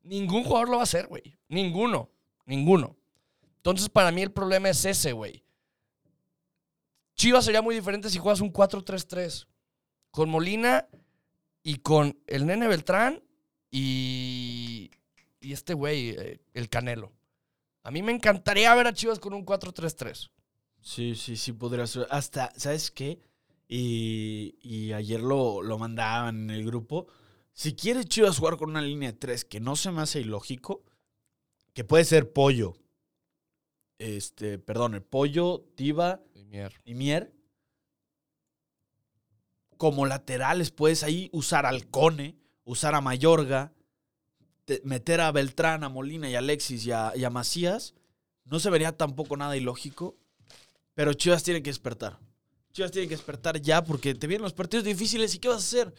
Ningún 0.04 0.44
jugador 0.44 0.70
lo 0.70 0.76
va 0.76 0.82
a 0.82 0.84
hacer, 0.84 1.08
güey. 1.08 1.38
Ninguno. 1.48 2.10
Ninguno. 2.46 2.98
Entonces, 3.58 3.90
para 3.90 4.12
mí 4.12 4.22
el 4.22 4.32
problema 4.32 4.70
es 4.70 4.86
ese, 4.86 5.12
güey. 5.12 5.44
Chivas 7.16 7.44
sería 7.44 7.62
muy 7.62 7.76
diferente 7.76 8.10
si 8.10 8.18
juegas 8.18 8.40
un 8.40 8.54
4-3-3. 8.54 9.48
Con 10.12 10.30
Molina 10.30 10.88
y 11.62 11.76
con 11.80 12.18
el 12.26 12.46
nene 12.46 12.68
Beltrán 12.68 13.22
y, 13.70 14.90
y 15.42 15.54
este 15.54 15.74
güey, 15.74 16.10
eh, 16.12 16.40
el 16.54 16.70
Canelo. 16.70 17.12
A 17.84 17.92
mí 17.92 18.02
me 18.02 18.12
encantaría 18.12 18.74
ver 18.74 18.88
a 18.88 18.94
Chivas 18.94 19.20
con 19.20 19.34
un 19.34 19.46
4-3-3. 19.46 20.32
Sí, 20.82 21.16
sí, 21.16 21.36
sí, 21.36 21.52
podría 21.54 21.86
ser. 21.86 22.08
Hasta, 22.10 22.52
¿sabes 22.56 22.90
qué? 22.90 23.20
Y, 23.72 24.58
y 24.64 24.94
ayer 24.94 25.22
lo, 25.22 25.62
lo 25.62 25.78
mandaban 25.78 26.36
en 26.42 26.50
el 26.50 26.66
grupo. 26.66 27.06
Si 27.54 27.76
quieres 27.76 28.08
Chivas 28.08 28.40
jugar 28.40 28.58
con 28.58 28.72
una 28.72 28.82
línea 28.82 29.12
de 29.12 29.18
tres 29.18 29.46
que 29.46 29.60
no 29.60 29.76
se 29.76 29.92
me 29.92 30.02
hace 30.02 30.20
ilógico, 30.22 30.84
que 31.74 31.84
puede 31.84 32.04
ser 32.04 32.34
Pollo. 32.34 32.74
Este, 34.00 34.58
perdón, 34.58 34.96
el 34.96 35.04
Pollo, 35.04 35.66
Tiva 35.76 36.20
y 36.84 36.96
Mier. 36.96 37.32
Como 39.78 40.08
laterales 40.08 40.72
puedes 40.72 41.04
ahí 41.04 41.30
usar 41.32 41.66
al 41.68 41.88
Cone, 41.90 42.38
usar 42.64 42.96
a 42.96 43.02
Mayorga, 43.02 43.72
te- 44.66 44.82
meter 44.84 45.22
a 45.22 45.32
Beltrán, 45.32 45.84
a 45.84 45.90
Molina 45.90 46.28
y 46.30 46.36
a 46.36 46.40
Alexis 46.40 46.86
y 46.88 46.92
a, 46.92 47.14
y 47.16 47.24
a 47.24 47.30
Macías. 47.30 47.94
No 48.46 48.60
se 48.60 48.72
vería 48.72 48.98
tampoco 48.98 49.38
nada 49.38 49.56
ilógico. 49.56 50.18
Pero 50.96 51.14
Chivas 51.14 51.44
tiene 51.44 51.62
que 51.62 51.70
despertar. 51.70 52.20
Chivas 52.72 52.92
tiene 52.92 53.08
que 53.08 53.16
despertar 53.16 53.60
ya 53.62 53.84
porque 53.84 54.14
te 54.16 54.28
vienen 54.28 54.44
los 54.44 54.54
partidos 54.54 54.86
difíciles. 54.86 55.34
¿Y 55.36 55.40
qué 55.40 55.48
vas 55.48 55.58
a 55.58 55.60
hacer? 55.60 55.94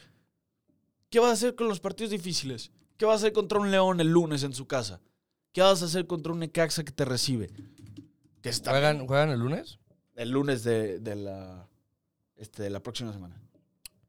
¿Qué 1.09 1.19
vas 1.19 1.31
a 1.31 1.33
hacer 1.33 1.55
con 1.55 1.69
los 1.69 1.81
partidos 1.81 2.11
difíciles? 2.11 2.71
¿Qué 2.97 3.05
vas 3.05 3.15
a 3.15 3.17
hacer 3.17 3.33
contra 3.33 3.59
un 3.59 3.71
León 3.71 4.01
el 4.01 4.09
lunes 4.09 4.43
en 4.43 4.53
su 4.53 4.67
casa? 4.67 5.01
¿Qué 5.53 5.61
vas 5.63 5.83
a 5.83 5.87
hacer 5.87 6.07
contra 6.07 6.33
un 6.33 6.39
Necaxa 6.39 6.85
que 6.85 6.93
te 6.93 7.05
recibe? 7.05 7.51
Que 8.43 8.49
está 8.49 8.71
¿Juegan, 8.71 9.07
¿Juegan 9.07 9.31
el 9.31 9.41
lunes? 9.41 9.79
el 10.15 10.31
lunes 10.31 10.63
de, 10.65 11.01
de 11.01 11.17
la, 11.17 11.67
este, 12.37 12.63
de 12.63 12.71
la 12.71 12.81
próxima 12.81 13.13
semana. 13.13 13.41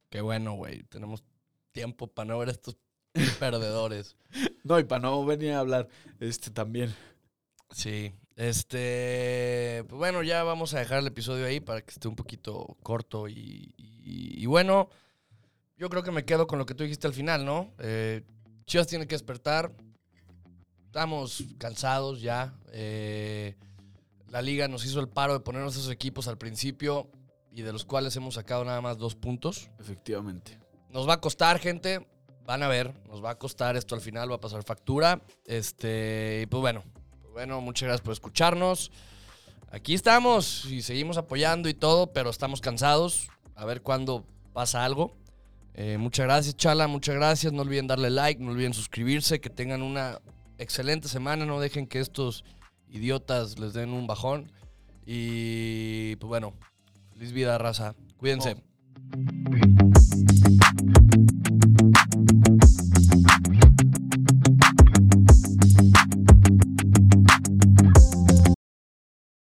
Qué 0.09 0.21
bueno, 0.21 0.53
güey. 0.53 0.83
Tenemos 0.83 1.23
tiempo 1.71 2.07
para 2.07 2.27
no 2.27 2.39
ver 2.39 2.49
estos 2.49 2.77
perdedores. 3.39 4.15
No, 4.63 4.77
y 4.77 4.83
para 4.83 5.01
no 5.01 5.25
venir 5.25 5.53
a 5.53 5.59
hablar 5.59 5.89
este 6.19 6.51
también. 6.51 6.93
Sí. 7.71 8.13
Este. 8.35 9.83
Pues 9.87 9.97
bueno, 9.97 10.23
ya 10.23 10.43
vamos 10.43 10.73
a 10.73 10.79
dejar 10.79 10.99
el 10.99 11.07
episodio 11.07 11.45
ahí 11.45 11.59
para 11.59 11.81
que 11.81 11.91
esté 11.91 12.07
un 12.07 12.15
poquito 12.15 12.77
corto 12.83 13.27
y, 13.27 13.73
y- 13.77 14.43
y 14.43 14.45
bueno. 14.45 14.89
Yo 15.77 15.89
creo 15.89 16.03
que 16.03 16.11
me 16.11 16.25
quedo 16.25 16.45
con 16.45 16.59
lo 16.59 16.65
que 16.67 16.75
tú 16.75 16.83
dijiste 16.83 17.07
al 17.07 17.13
final, 17.13 17.43
¿no? 17.43 17.73
Eh, 17.79 18.21
Chivas 18.67 18.85
tiene 18.85 19.07
que 19.07 19.15
despertar. 19.15 19.71
Estamos 20.85 21.43
cansados 21.57 22.21
ya. 22.21 22.53
Eh, 22.71 23.55
la 24.27 24.43
liga 24.43 24.67
nos 24.67 24.85
hizo 24.85 24.99
el 24.99 25.09
paro 25.09 25.33
de 25.33 25.39
ponernos 25.39 25.75
esos 25.75 25.89
equipos 25.91 26.27
al 26.27 26.37
principio 26.37 27.09
y 27.51 27.63
de 27.63 27.73
los 27.73 27.83
cuales 27.83 28.15
hemos 28.15 28.35
sacado 28.35 28.63
nada 28.63 28.79
más 28.81 28.99
dos 28.99 29.15
puntos. 29.15 29.71
Efectivamente. 29.79 30.59
Nos 30.89 31.09
va 31.09 31.13
a 31.15 31.21
costar, 31.21 31.57
gente. 31.57 32.07
Van 32.45 32.61
a 32.61 32.67
ver, 32.67 32.93
nos 33.07 33.23
va 33.23 33.31
a 33.31 33.37
costar 33.39 33.75
esto 33.75 33.95
al 33.95 34.01
final, 34.01 34.29
va 34.29 34.35
a 34.35 34.39
pasar 34.41 34.63
factura. 34.63 35.19
Este, 35.45 36.41
y 36.43 36.45
pues 36.45 36.61
bueno, 36.61 36.83
bueno, 37.31 37.61
muchas 37.61 37.87
gracias 37.87 38.01
por 38.01 38.13
escucharnos. 38.13 38.91
Aquí 39.71 39.93
estamos 39.93 40.65
y 40.65 40.81
seguimos 40.81 41.17
apoyando 41.17 41.69
y 41.69 41.73
todo, 41.73 42.11
pero 42.11 42.29
estamos 42.29 42.61
cansados. 42.61 43.29
A 43.55 43.65
ver 43.65 43.81
cuándo 43.81 44.25
pasa 44.53 44.83
algo. 44.83 45.15
Eh, 45.73 45.97
muchas 45.97 46.25
gracias, 46.25 46.57
Chala, 46.57 46.87
muchas 46.87 47.15
gracias. 47.15 47.53
No 47.53 47.61
olviden 47.61 47.87
darle 47.87 48.09
like, 48.09 48.43
no 48.43 48.51
olviden 48.51 48.73
suscribirse, 48.73 49.39
que 49.39 49.49
tengan 49.49 49.81
una 49.81 50.19
excelente 50.57 51.07
semana. 51.07 51.45
No 51.45 51.59
dejen 51.59 51.87
que 51.87 51.99
estos 51.99 52.43
idiotas 52.89 53.59
les 53.59 53.73
den 53.73 53.91
un 53.91 54.07
bajón. 54.07 54.51
Y 55.05 56.17
pues 56.17 56.27
bueno, 56.27 56.53
feliz 57.13 57.31
vida, 57.31 57.57
raza. 57.57 57.95
Cuídense. 58.17 58.57
Oh. 59.15 59.70